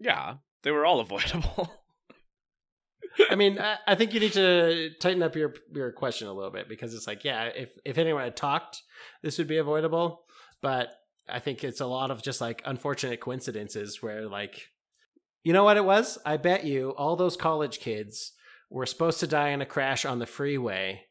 [0.00, 1.70] yeah, they were all avoidable.
[3.30, 6.50] I mean, I, I think you need to tighten up your your question a little
[6.50, 8.82] bit because it's like, yeah, if if anyone had talked,
[9.22, 10.24] this would be avoidable.
[10.62, 10.90] But
[11.28, 14.68] I think it's a lot of just like unfortunate coincidences where, like,
[15.42, 16.18] you know what it was?
[16.24, 18.32] I bet you all those college kids
[18.70, 21.02] were supposed to die in a crash on the freeway,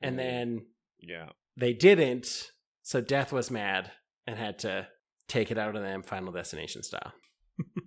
[0.00, 0.18] and mm.
[0.18, 0.66] then
[1.00, 1.30] yeah.
[1.56, 2.50] they didn't.
[2.82, 3.92] So death was mad
[4.26, 4.88] and had to
[5.28, 7.12] take it out of them, Final Destination style.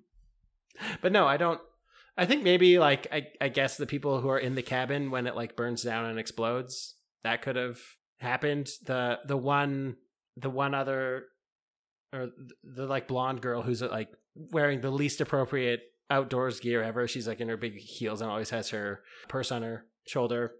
[1.02, 1.60] but no, I don't.
[2.18, 5.28] I think maybe like I, I guess the people who are in the cabin when
[5.28, 7.80] it like burns down and explodes that could have
[8.20, 8.70] happened.
[8.86, 9.98] The the one
[10.38, 11.26] the one other
[12.14, 17.08] or the, the like blonde girl who's like wearing the least appropriate outdoors gear ever.
[17.08, 20.54] She's like in her big heels and always has her purse on her shoulder.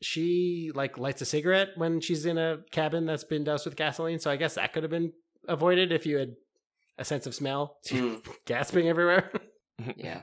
[0.00, 4.20] She like lights a cigarette when she's in a cabin that's been doused with gasoline.
[4.20, 5.12] So I guess that could have been
[5.48, 6.34] avoided if you had
[6.98, 7.78] a sense of smell.
[7.88, 8.24] Mm.
[8.46, 9.32] Gasping everywhere.
[9.96, 10.22] yeah.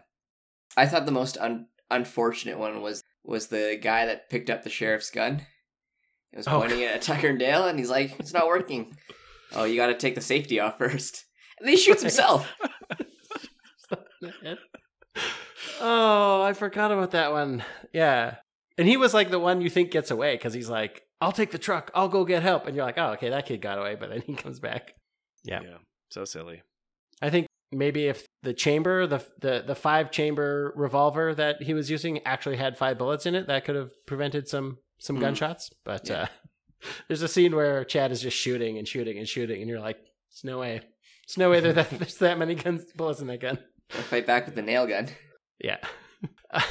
[0.77, 4.69] I thought the most un- unfortunate one was was the guy that picked up the
[4.69, 5.45] sheriff's gun.
[6.31, 8.95] It was Oh, pointing it at Tucker and Dale, and he's like, "It's not working.
[9.53, 11.25] Oh, you got to take the safety off first.
[11.59, 12.51] And then he shoots himself.
[15.81, 17.63] Oh, I forgot about that one.
[17.93, 18.35] Yeah.
[18.77, 21.51] And he was like the one you think gets away because he's like, I'll take
[21.51, 21.91] the truck.
[21.95, 22.67] I'll go get help.
[22.67, 23.95] And you're like, oh, okay, that kid got away.
[23.95, 24.93] But then he comes back.
[25.43, 25.61] Yeah.
[25.63, 25.77] Yeah.
[26.09, 26.61] So silly.
[27.21, 31.89] I think maybe if the chamber, the the the five chamber revolver that he was
[31.89, 35.21] using actually had five bullets in it, that could have prevented some some Hmm.
[35.21, 35.69] gunshots.
[35.85, 36.23] But Yeah.
[36.23, 36.27] uh,
[37.07, 39.97] there's a scene where Chad is just shooting and shooting and shooting, and you're like,
[39.97, 40.79] "There's no way,
[41.27, 43.57] there's no way that that- there's that many guns bullets in that gun."
[43.91, 45.09] Gotta fight back with the nail gun.
[45.63, 45.77] Yeah.
[46.53, 46.61] uh,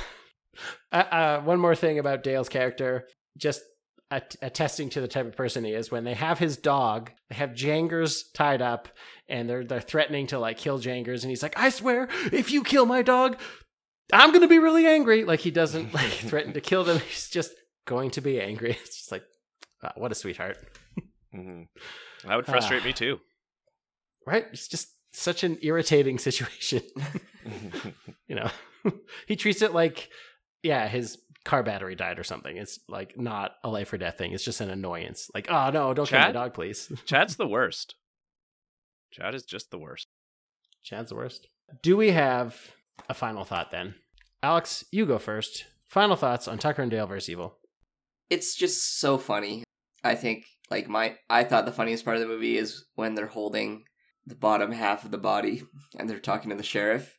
[0.92, 3.62] uh, one more thing about Dale's character, just
[4.10, 5.90] att- attesting to the type of person he is.
[5.90, 8.88] When they have his dog, they have Jangers tied up,
[9.26, 12.62] and they're they're threatening to like kill Jangers, and he's like, "I swear, if you
[12.62, 13.38] kill my dog,
[14.12, 17.52] I'm gonna be really angry." Like he doesn't like threaten to kill them; he's just
[17.86, 18.72] going to be angry.
[18.82, 19.24] It's just like,
[19.82, 20.58] wow, what a sweetheart,
[21.32, 21.62] hmm
[22.26, 22.86] That would frustrate Ah.
[22.86, 23.18] me too.
[24.26, 24.44] right?
[24.52, 26.82] It's just such an irritating situation.
[28.28, 28.50] you know?
[29.26, 30.10] He treats it like
[30.62, 32.58] yeah his car battery died or something.
[32.58, 34.32] It's like not a life or death thing.
[34.32, 35.30] It's just an annoyance.
[35.34, 36.92] Like oh no don't kill my dog please.
[37.06, 37.94] Chad's the worst.
[39.10, 40.08] Chad is just the worst.
[40.82, 41.48] chad's the worst.
[41.82, 42.72] Do we have
[43.08, 43.94] a final thought then?
[44.42, 45.64] Alex you go first.
[45.88, 47.56] Final thoughts on tucker and dale versus evil.
[48.28, 49.64] It's just so funny.
[50.02, 53.26] I think like my I thought the funniest part of the movie is when they're
[53.26, 53.84] holding
[54.26, 55.62] the bottom half of the body
[55.98, 57.16] and they're talking to the sheriff.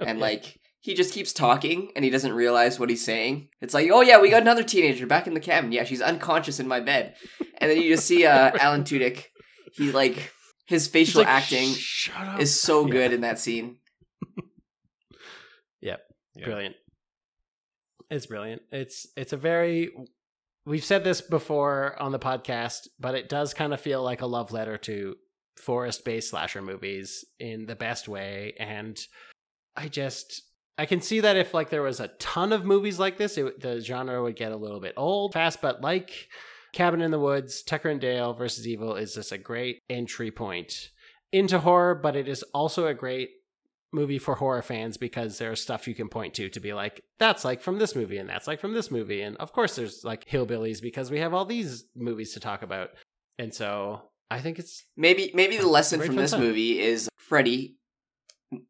[0.00, 3.48] And like he just keeps talking and he doesn't realize what he's saying.
[3.60, 5.72] It's like, "Oh yeah, we got another teenager back in the cabin.
[5.72, 7.14] Yeah, she's unconscious in my bed."
[7.58, 9.24] And then you just see uh Alan Tudyk.
[9.74, 10.32] He like
[10.66, 11.74] his facial like, acting
[12.40, 12.92] is so Yeah.
[12.92, 13.76] good in that scene.
[15.82, 16.00] Yep.
[16.36, 16.44] Yeah.
[16.44, 16.76] Brilliant.
[18.10, 18.62] It's brilliant.
[18.72, 19.90] It's it's a very
[20.64, 24.26] we've said this before on the podcast, but it does kind of feel like a
[24.26, 25.16] love letter to
[25.58, 29.06] forest-based slasher movies in the best way and
[29.76, 30.42] I just
[30.78, 33.60] I can see that if like there was a ton of movies like this, it,
[33.60, 36.28] the genre would get a little bit old fast, but like
[36.72, 40.90] Cabin in the Woods, Tucker and Dale versus Evil is just a great entry point
[41.32, 43.30] into horror, but it is also a great
[43.92, 47.44] movie for horror fans because there's stuff you can point to to be like that's
[47.44, 50.26] like from this movie and that's like from this movie and of course there's like
[50.26, 52.90] hillbillies because we have all these movies to talk about.
[53.38, 56.40] And so i think it's Maybe maybe the lesson from this time.
[56.40, 57.76] movie is Freddy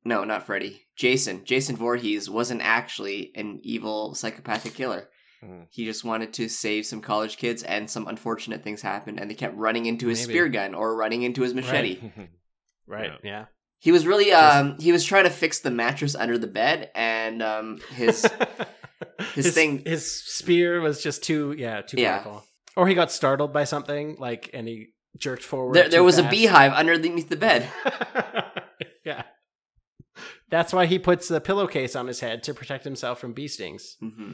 [0.05, 0.87] no, not Freddy.
[0.97, 1.45] Jason.
[1.45, 5.11] Jason Voorhees wasn't actually an evil psychopathic killer.
[5.45, 5.67] Mhm.
[5.71, 9.35] He just wanted to save some college kids and some unfortunate things happened and they
[9.35, 10.33] kept running into his Maybe.
[10.33, 12.01] spear gun or running into his machete.
[12.87, 13.31] right Yeah.
[13.31, 13.45] yeah,
[13.81, 17.43] He was really um he was trying to fix the mattress under the bed and
[17.43, 18.27] um his
[19.35, 22.23] His thing- his spear was just too yeah too Yeah.
[22.23, 22.45] powerful
[22.77, 26.29] or he got startled by something like and he jerked forward there, there was a
[26.29, 27.69] beehive underneath the bed.
[29.05, 29.23] yeah
[30.51, 33.97] that's why he puts the pillowcase on his head to protect himself from bee stings
[34.01, 34.33] hmm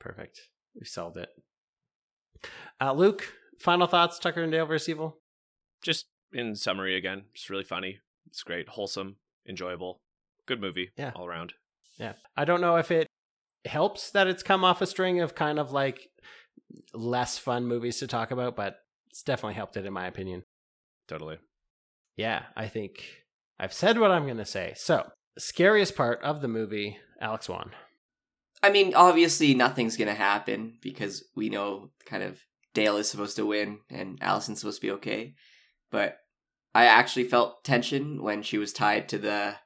[0.00, 0.40] Perfect.
[0.74, 1.28] We solved it.
[2.80, 5.18] Uh, Luke, final thoughts, Tucker and Dale versus Evil?
[5.80, 7.98] just in summary again, it's really funny.
[8.26, 9.16] It's great, wholesome,
[9.48, 10.00] enjoyable,
[10.46, 11.12] good movie Yeah.
[11.14, 11.52] all around.
[11.98, 12.14] Yeah.
[12.36, 13.06] I don't know if it
[13.64, 16.08] helps that it's come off a string of kind of like
[16.92, 18.78] less fun movies to talk about, but
[19.12, 20.42] it's definitely helped it in my opinion.
[21.06, 21.38] Totally.
[22.16, 23.04] Yeah, I think
[23.58, 24.72] I've said what I'm going to say.
[24.76, 27.70] So, scariest part of the movie, Alex Wan.
[28.62, 32.38] I mean, obviously nothing's gonna happen because we know kind of
[32.74, 35.34] Dale is supposed to win and Allison's supposed to be okay.
[35.90, 36.18] But
[36.74, 39.56] I actually felt tension when she was tied to the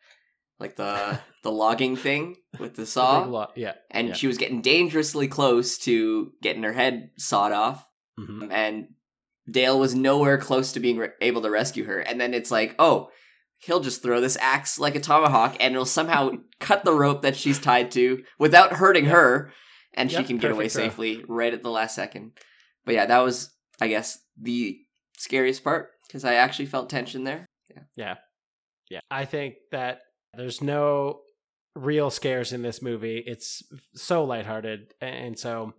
[0.58, 3.22] like the the logging thing with the The saw.
[3.24, 3.74] big lo- yeah.
[3.90, 4.14] and yeah.
[4.14, 7.84] she was getting dangerously close to getting her head sawed off.
[8.18, 8.50] Mhm.
[8.50, 8.86] And
[9.50, 12.00] Dale was nowhere close to being re- able to rescue her.
[12.00, 13.10] And then it's like, oh,
[13.58, 17.36] he'll just throw this axe like a tomahawk and it'll somehow cut the rope that
[17.36, 19.52] she's tied to without hurting her.
[19.94, 20.84] And she can get away throw.
[20.84, 22.32] safely right at the last second.
[22.84, 24.78] But yeah, that was, I guess, the
[25.16, 27.46] scariest part because I actually felt tension there.
[27.96, 28.16] Yeah.
[28.90, 29.00] Yeah.
[29.10, 30.00] I think that
[30.34, 31.20] there's no
[31.74, 33.22] real scares in this movie.
[33.26, 33.62] It's
[33.94, 34.92] so lighthearted.
[35.00, 35.72] And so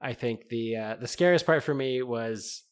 [0.00, 2.64] I think the uh, the scariest part for me was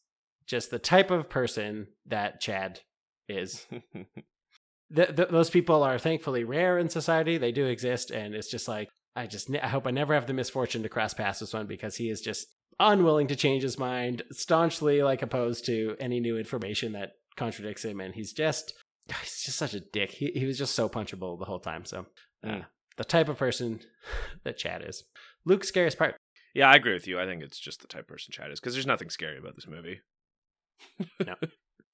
[0.47, 2.81] just the type of person that Chad
[3.29, 3.67] is.
[4.93, 7.37] Th- th- those people are thankfully rare in society.
[7.37, 8.11] They do exist.
[8.11, 10.89] And it's just like, I just, ne- I hope I never have the misfortune to
[10.89, 12.47] cross paths with one because he is just
[12.79, 18.01] unwilling to change his mind, staunchly like opposed to any new information that contradicts him.
[18.01, 18.73] And he's just,
[19.21, 20.11] he's just such a dick.
[20.11, 21.85] He, he was just so punchable the whole time.
[21.85, 22.05] So,
[22.45, 22.65] uh, Mm.
[22.97, 23.79] the type of person
[24.43, 25.05] that Chad is.
[25.45, 26.17] Luke's scariest part.
[26.53, 27.17] Yeah, I agree with you.
[27.17, 29.55] I think it's just the type of person Chad is because there's nothing scary about
[29.55, 30.01] this movie.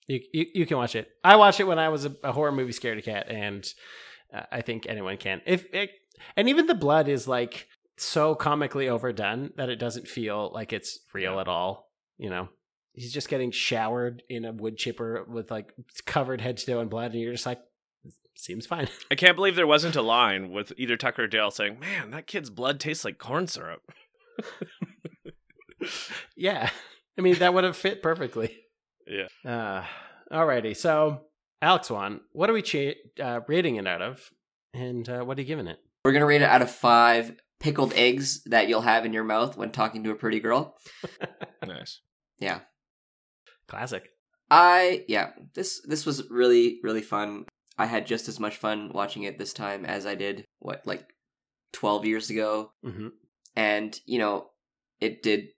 [0.10, 1.10] You, you you can watch it.
[1.24, 3.68] I watched it when I was a, a horror movie scared cat, and
[4.34, 5.42] uh, I think anyone can.
[5.46, 5.90] If it,
[6.38, 7.68] and even the blood is like
[7.98, 11.42] so comically overdone that it doesn't feel like it's real Yeah.
[11.42, 11.92] at all.
[12.18, 12.48] You know,
[12.94, 15.74] he's just getting showered in a wood chipper with like
[16.06, 17.60] covered head to toe in blood, and you're just like,
[18.34, 18.88] seems fine.
[19.12, 22.28] I can't believe there wasn't a line with either Tucker or Dale saying, "Man, that
[22.28, 23.82] kid's blood tastes like corn syrup."
[26.38, 26.70] yeah,
[27.18, 28.58] I mean that would have fit perfectly.
[29.08, 29.28] Yeah.
[29.46, 29.86] Uh,
[30.32, 31.22] alrighty, so
[31.62, 34.32] Alex One, what are we cha- uh, rating it out of,
[34.74, 35.80] and uh, what are you giving it?
[36.04, 39.58] We're gonna rate it out of five pickled eggs that you'll have in your mouth
[39.58, 40.76] when talking to a pretty girl.
[41.66, 42.00] Nice.
[42.40, 42.60] Yeah.
[43.68, 44.08] Classic.
[44.50, 47.46] I yeah, this this was really really fun.
[47.78, 51.06] I had just as much fun watching it this time as I did what like
[51.74, 52.72] 12 years ago.
[52.86, 53.08] Mm-hmm.
[53.56, 54.50] And, you know,
[55.00, 55.50] it did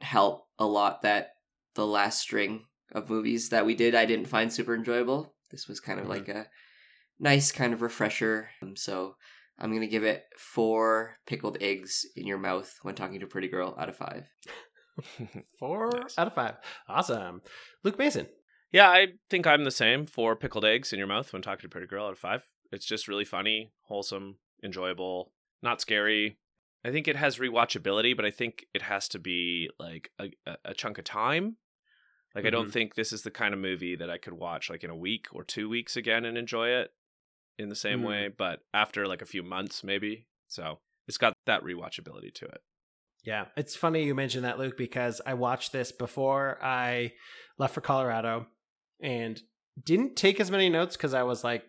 [0.00, 1.30] help a lot that
[1.74, 5.34] the last string of movies that we did I didn't find super enjoyable.
[5.50, 6.10] This was kind of Mhm.
[6.10, 6.46] like a
[7.18, 8.50] nice kind of refresher.
[8.62, 9.16] Um, so
[9.58, 13.28] I'm going to give it 4 pickled eggs in your mouth when talking to a
[13.28, 14.24] pretty girl out of 5.
[15.58, 16.18] Four Nice.
[16.18, 16.56] out of five.
[16.88, 17.42] Awesome.
[17.82, 18.28] Luke Mason.
[18.72, 20.06] Yeah, I think I'm the same.
[20.06, 22.44] Four pickled eggs in your mouth when talking to a pretty girl out of five.
[22.72, 25.32] It's just really funny, wholesome, enjoyable,
[25.62, 26.38] not scary.
[26.84, 30.56] I think it has rewatchability, but I think it has to be like a, a,
[30.66, 31.56] a chunk of time.
[32.34, 32.72] Like I don't Mhm.
[32.72, 35.26] think this is the kind of movie that I could watch like in a week
[35.32, 36.92] or two weeks again and enjoy it
[37.58, 38.06] in the same Mhm.
[38.08, 40.26] way, but after like a few months maybe.
[40.48, 42.62] So it's got that rewatchability to it.
[43.24, 47.12] Yeah, it's funny you mentioned that, Luke, because I watched this before I
[47.58, 48.48] left for Colorado
[49.00, 49.40] and
[49.82, 51.64] didn't take as many notes because I was like,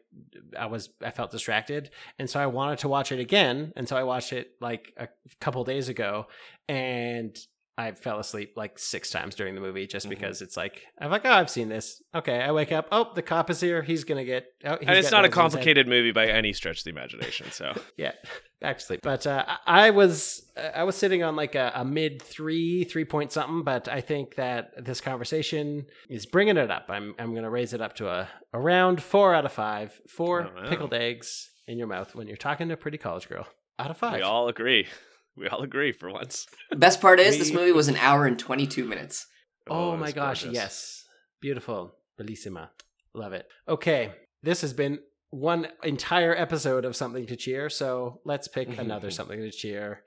[0.58, 1.92] I was, I felt distracted.
[2.20, 3.72] And so I wanted to watch it again.
[3.76, 5.08] And so I watched it like a
[5.40, 6.28] couple days ago
[6.68, 7.38] and
[7.78, 10.12] I fell asleep like six times during the movie just Mhm.
[10.12, 12.04] because it's like, I'm like, oh, I've seen this.
[12.14, 12.40] Okay.
[12.40, 12.88] I wake up.
[12.92, 13.82] Oh, the cop is here.
[13.82, 15.42] He's going to get, oh, he's and it's not a nails in his head.
[15.42, 17.50] complicated movie by any stretch of the imagination.
[17.52, 18.12] So yeah
[18.62, 22.22] back to sleep but uh, i was i was sitting on like a, a mid
[22.22, 27.14] three three point something but i think that this conversation is bringing it up i'm,
[27.20, 30.94] I'm gonna raise it up to a around four out of five four Oh, pickled
[30.94, 33.46] eggs in your mouth when you're talking to a pretty college girl
[33.80, 34.88] out of five we all agree.
[35.36, 36.48] We all agree for once.
[36.72, 39.26] Best part is this movie was an hour and 22 minutes.
[39.68, 40.56] Oh, it my gosh, gorgeous.
[40.56, 41.06] yes.
[41.42, 41.96] Beautiful.
[42.20, 42.70] Bellissima.
[43.14, 43.48] Love it.
[43.68, 44.14] Okay.
[44.42, 47.70] This has been one entire episode of Something to Cheer.
[47.70, 50.04] So let's pick another Something to Cheer.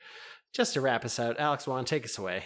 [0.52, 2.44] Just to wrap us out, Alex Wan, take us away.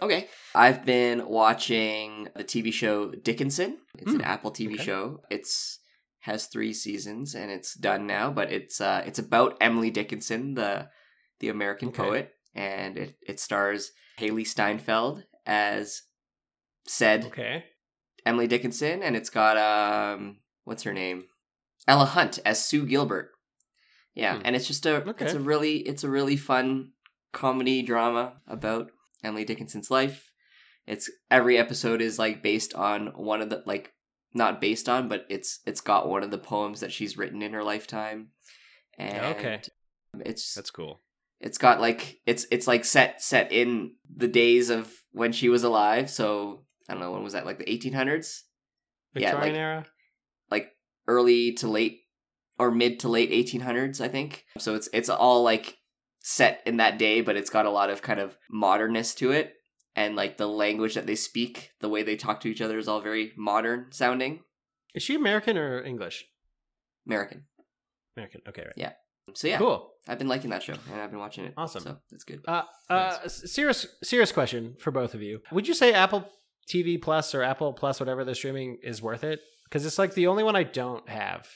[0.00, 0.28] Okay.
[0.54, 3.78] I've been watching the TV show Dickinson.
[3.98, 4.84] It's an Apple TV okay.
[4.84, 5.20] show.
[5.30, 5.78] It's
[6.20, 10.88] has 3 seasons and it's done now, but it's uh it's about Emily Dickinson, the
[11.40, 12.02] the American Okay.
[12.02, 16.02] poet, and it it stars Hailee Steinfeld as
[16.86, 17.64] said Okay.
[18.26, 21.24] Emily Dickinson and it's got um what's her name?
[21.88, 23.30] Ella Hunt as Sue Gilbert.
[24.14, 24.42] Yeah, Hmm.
[24.44, 26.92] and it's just a it's a really it's a really fun
[27.32, 28.90] comedy drama about
[29.24, 30.30] Emily Dickinson's life.
[30.86, 33.92] It's every episode is like based on one of the like
[34.34, 37.52] not based on, but it's it's got one of the poems that she's written in
[37.52, 38.28] her lifetime.
[38.98, 39.60] And Okay.
[40.26, 41.00] it's That's cool.
[41.40, 45.62] It's got like it's it's like set set in the days of when she was
[45.64, 46.10] alive.
[46.10, 48.40] So I don't know when was that like the 1800s,
[49.14, 49.86] Yeah, Victorian like- era?
[50.50, 50.68] like
[51.06, 52.00] early to late
[52.58, 54.44] or mid to late 1800s, I think.
[54.58, 55.76] So it's it's all like
[56.22, 59.54] set in that day, but it's got a lot of kind of modernness to it,
[59.96, 62.86] and like the language that they speak, the way they talk to each other is
[62.88, 64.40] all very modern sounding,
[64.94, 66.26] Is she American or English?
[67.06, 67.44] American.
[68.16, 68.42] American.
[68.46, 68.74] Okay, right.
[68.76, 68.92] Yeah.
[69.34, 69.90] So yeah, Cool.
[70.08, 71.54] I've been liking that show and I've been watching it.
[71.56, 71.82] Awesome.
[71.82, 72.40] So that's good.
[72.48, 75.40] Uh, uh, s- serious, serious question for both of you.
[75.52, 76.28] Would you say Apple
[76.68, 79.40] TV Plus or Apple Plus, whatever the streaming, is worth it?
[79.64, 81.46] Because it's like the only one I don't have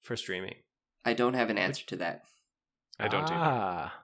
[0.00, 0.54] for streaming.
[1.04, 2.22] I don't have an answer to that.
[2.98, 3.34] I don't either.
[3.34, 3.94] Ah,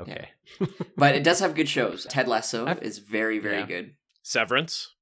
[0.00, 0.28] okay.
[0.96, 2.06] But it does have good shows.
[2.08, 3.66] Ted Lasso I've- is very, very yeah.
[3.66, 3.94] good.
[4.22, 4.94] Severance.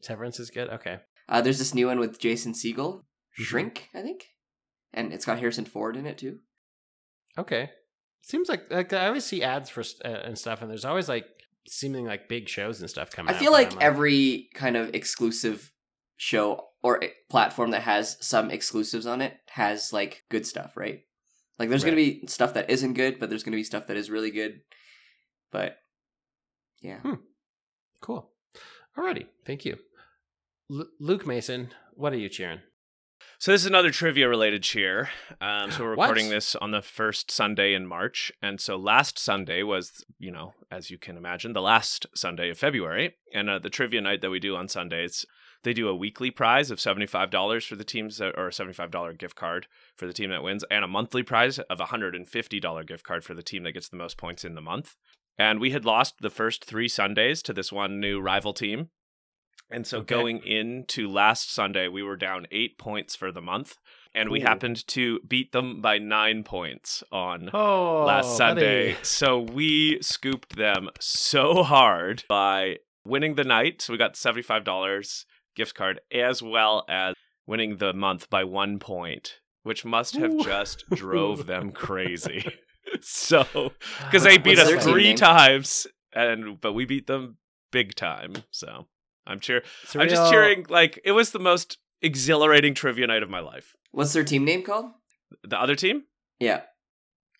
[0.00, 0.68] Severance is good.
[0.68, 0.98] Okay.
[1.28, 3.04] Uh, there's this new one with Jason Segel,
[3.38, 3.42] Mm-hmm.
[3.44, 4.26] Shrink, I think,
[4.92, 6.38] and it's got Harrison Ford in it too.
[7.38, 7.70] Okay.
[8.22, 11.24] Seems like like I always see ads for uh, and stuff, and there's always like
[11.66, 13.34] seeming like big shows and stuff coming.
[13.34, 15.72] I feel like I'm every kind of exclusive
[16.16, 21.00] show or platform that has some exclusives on it has like good stuff, right?
[21.58, 21.94] Like there's Right.
[21.94, 24.10] going to be stuff that isn't good, but there's going to be stuff that is
[24.10, 24.60] really good.
[25.50, 25.76] But
[26.80, 26.98] yeah.
[27.00, 27.14] Hmm.
[28.00, 28.30] cool.
[28.96, 29.78] Alrighty, thank you,
[30.68, 31.70] Lu Luke Mason.
[31.94, 32.60] What are you cheering?
[33.40, 35.10] So this is another trivia related cheer.
[35.40, 36.06] Um, so we're What?
[36.06, 40.54] recording this on the first Sunday in March, and so last Sunday was, you know,
[40.72, 43.14] as you can imagine, the last Sunday of February.
[43.32, 45.24] And uh, the trivia night that we do on Sundays,
[45.62, 48.52] they do a weekly prize of seventy five dollars for the teams that, or a
[48.52, 51.78] seventy five dollar gift card for the team that wins, and a monthly prize of
[51.78, 54.44] a hundred and fifty dollar gift card for the team that gets the most points
[54.44, 54.96] in the month.
[55.38, 58.88] And we had lost the first three Sundays to this one new rival team.
[59.70, 60.14] And so Okay.
[60.14, 63.76] going into last Sunday, we were down eight points for the month,
[64.14, 64.44] and we Ooh.
[64.46, 68.92] happened to beat them by nine points on Oh, last Sunday.
[68.94, 69.04] buddy.
[69.04, 73.82] So we scooped them so hard by winning the night.
[73.82, 77.14] So we got seventy-five dollars gift card as well as
[77.46, 80.42] winning the month by one point, which must have Ooh.
[80.44, 82.44] just drove them crazy.
[83.02, 83.44] so,
[84.06, 87.36] because they beat What's us three times, and but we beat them
[87.70, 88.32] big time.
[88.50, 88.86] So
[89.28, 89.62] I'm cheer.
[89.94, 90.66] I'm just cheering.
[90.68, 93.76] Like it was the most exhilarating trivia night of my life.
[93.92, 94.86] What's their team name called?
[95.44, 96.04] The other team.
[96.40, 96.62] Yeah.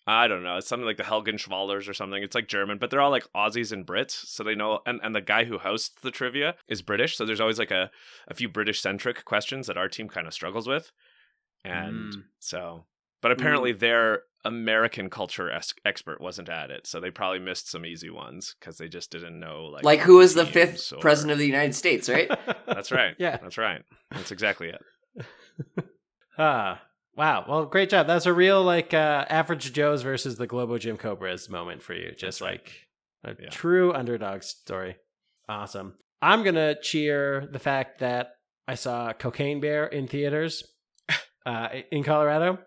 [0.07, 0.57] I don't know.
[0.57, 2.23] It's something like the Helgenschwallers or something.
[2.23, 4.79] It's like German, but they're all like Aussies and Brits, so they know.
[4.85, 7.91] And, and the guy who hosts the trivia is British, so there's always like a,
[8.27, 10.91] a few British centric questions that our team kind of struggles with.
[11.63, 12.23] And Mm.
[12.39, 12.85] so,
[13.21, 17.85] but apparently their American culture es- expert wasn't at it, so they probably missed some
[17.85, 21.33] easy ones because they just didn't know like Like, who was the fifth or- president
[21.33, 22.29] of the United States, right?
[22.65, 23.15] That's right.
[23.19, 23.37] Yeah.
[23.37, 23.81] that's right.
[24.11, 25.25] That's exactly it.
[26.37, 26.81] Ah,
[27.17, 27.45] wow.
[27.47, 28.07] Well, great job.
[28.07, 32.11] That's a real like uh, average Joe's versus the Globo Gym Cobras moment for you.
[32.11, 32.61] Just That's right.
[33.25, 33.49] like a Yeah.
[33.49, 34.95] true underdog story.
[35.47, 35.95] Awesome.
[36.21, 38.35] I'm gonna cheer the fact that
[38.67, 40.63] I saw Cocaine Bear in theaters
[41.45, 42.59] uh, in Colorado.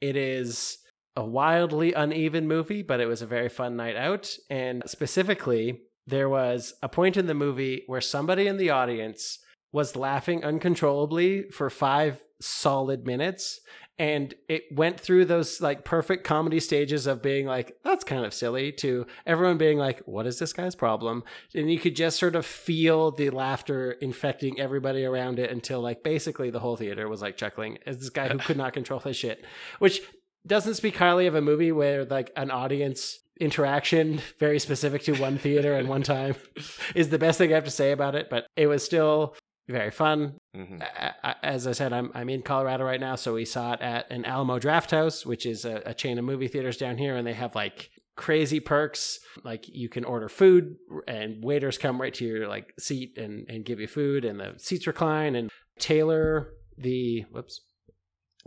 [0.00, 0.78] It is
[1.16, 4.36] a wildly uneven movie, but it was a very fun night out.
[4.50, 9.38] And specifically, there was a point in the movie where somebody in the audience
[9.72, 13.60] was laughing uncontrollably for five solid minutes.
[13.98, 18.34] And it went through those like perfect comedy stages of being like, that's kind of
[18.34, 21.24] silly, to everyone being like, what is this guy's problem?
[21.54, 26.02] And you could just sort of feel the laughter infecting everybody around it until like
[26.02, 29.16] basically the whole theater was like chuckling as this guy who could not control his
[29.16, 29.42] shit,
[29.78, 30.02] which
[30.46, 35.38] doesn't speak highly of a movie where like an audience interaction very specific to one
[35.38, 36.34] theater and one time
[36.94, 38.28] is the best thing I have to say about it.
[38.30, 39.34] But it was still
[39.68, 40.36] very fun.
[40.56, 40.80] Mhm.
[40.82, 43.80] I- I- As I said, I'm I'm in Colorado right now, so we saw it
[43.80, 47.26] at an Alamo Drafthouse, which is a, a chain of movie theaters down here, and
[47.26, 49.18] they have like crazy perks.
[49.44, 50.76] Like you can order food,
[51.08, 54.54] and waiters come right to your like seat and and give you food, and the
[54.58, 57.60] seats recline and tailor the whoops.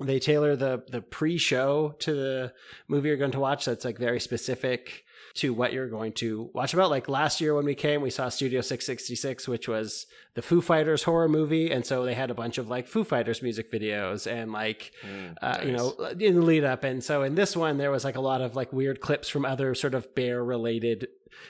[0.01, 2.53] They tailor the the pre-show to the
[2.87, 3.65] movie you're going to watch.
[3.65, 6.89] That's like very specific to what you're going to watch about.
[6.89, 11.03] Like last year when we came, we saw Studio 666, which was the Foo Fighters
[11.03, 14.51] horror movie, and so they had a bunch of like Foo Fighters music videos and
[14.51, 16.83] like Mm, uh, you know in the lead up.
[16.83, 19.45] And so in this one, there was like a lot of like weird clips from
[19.45, 21.07] other sort of bear related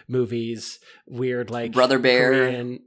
[0.07, 2.31] movies, weird like Brother Bear.
[2.31, 2.79] Korean-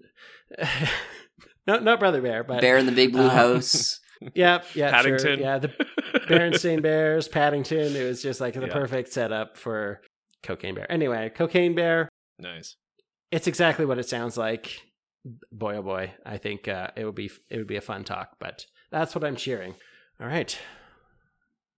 [1.66, 3.98] no, not Brother Bear, but Bear in the Big Blue um, House.
[4.34, 5.38] Yep, yeah, Paddington.
[5.38, 5.46] Sure.
[5.46, 5.68] Yeah, the
[6.28, 7.94] Berenstain Bears, Paddington.
[7.96, 8.72] It was just like the Yeah.
[8.72, 10.00] perfect setup for
[10.42, 10.90] Cocaine Bear.
[10.90, 12.08] Anyway, Cocaine Bear.
[12.38, 12.76] nice.
[13.30, 14.82] It's exactly what it sounds like.
[15.50, 18.30] Boy, oh boy, I think uh, it would be it would be a fun talk.
[18.40, 19.74] But that's what I'm cheering.
[20.20, 20.58] All right.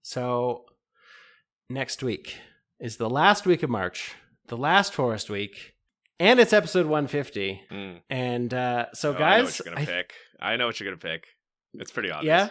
[0.03, 0.65] So
[1.71, 2.39] next week
[2.81, 4.15] is the last week of March,
[4.49, 5.75] the last Forest Week,
[6.19, 7.61] and it's episode 150.
[7.71, 8.01] Mm.
[8.11, 10.13] And uh, so, Oh, I know what guys, you're gonna I- pick.
[10.41, 11.27] I know what you're gonna pick.
[11.79, 12.29] It's pretty obvious.
[12.31, 12.49] yeah,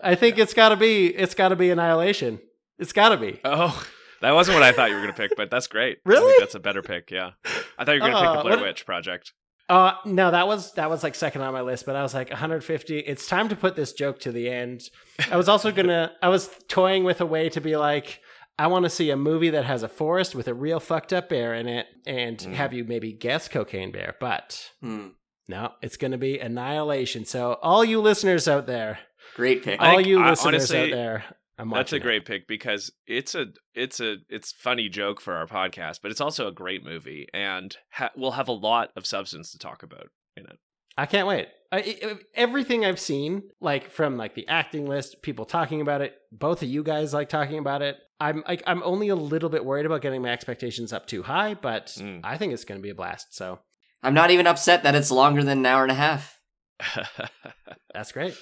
[0.00, 2.40] I think it's got to be it's got to be Annihilation.
[2.78, 3.40] It's got to be.
[3.44, 3.84] Oh,
[4.20, 5.98] that wasn't what I thought you were gonna pick, but that's great.
[6.06, 6.32] I Really?
[6.32, 7.10] think that's a better pick.
[7.10, 7.32] Yeah,
[7.78, 9.32] I thought you were gonna pick Uh, the Blair Witch Project.
[9.68, 12.28] Uh no, that was that was like second on my list, but I was like
[12.30, 12.98] 150.
[12.98, 14.82] It's time to put this joke to the end.
[15.30, 18.20] I was also gonna I was toying with a way to be like,
[18.58, 21.28] I want to see a movie that has a forest with a real fucked up
[21.30, 22.52] bear in it, and Mm.
[22.54, 24.16] have you maybe guess Cocaine Bear.
[24.20, 25.08] But Hmm.
[25.48, 27.24] No, it's gonna be Annihilation.
[27.24, 28.98] So all you listeners out there,
[29.36, 29.80] Great pick.
[29.80, 31.24] All think- you I- listeners honestly, out there,
[31.58, 32.02] I'm That's a watching it.
[32.02, 36.20] great pick because it's a it's a it's funny joke for our podcast, but it's
[36.20, 40.08] also a great movie and ha- we'll have a lot of substance to talk about
[40.36, 40.58] in it.
[40.96, 41.48] I can't wait.
[41.72, 46.14] I, I- everything I've seen, like from like the acting list, people talking about it,
[46.32, 47.96] both of you guys like talking about it.
[48.20, 51.54] I'm like I'm only a little bit worried about getting my expectations up too high,
[51.54, 52.20] but Mm.
[52.24, 53.34] I think it's going to be a blast.
[53.34, 53.58] So
[54.04, 56.38] I'm not even upset that it's longer than an hour and a half.
[57.94, 58.36] that's great.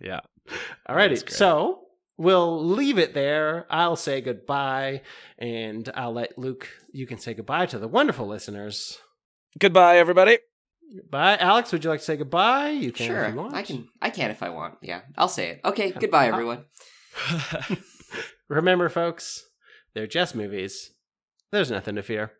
[0.00, 0.20] yeah.
[0.88, 1.32] Alrighty, That's great.
[1.32, 1.82] so
[2.18, 3.66] we'll leave it there.
[3.70, 5.02] I'll say goodbye,
[5.38, 6.68] and I'll let Luke.
[6.92, 8.98] You can say goodbye to the wonderful listeners.
[9.58, 10.38] Goodbye, everybody.
[11.08, 11.70] Bye, Alex.
[11.72, 12.70] Would you like to say goodbye?
[12.70, 13.54] You can if you Sure, want.
[13.54, 13.88] I can.
[14.02, 14.74] I can if I want.
[14.82, 15.60] Yeah, I'll say it.
[15.64, 16.64] Okay, goodbye, everyone.
[18.48, 19.44] Remember, folks,
[19.94, 20.90] they're just movies.
[21.52, 22.32] There's nothing to fear.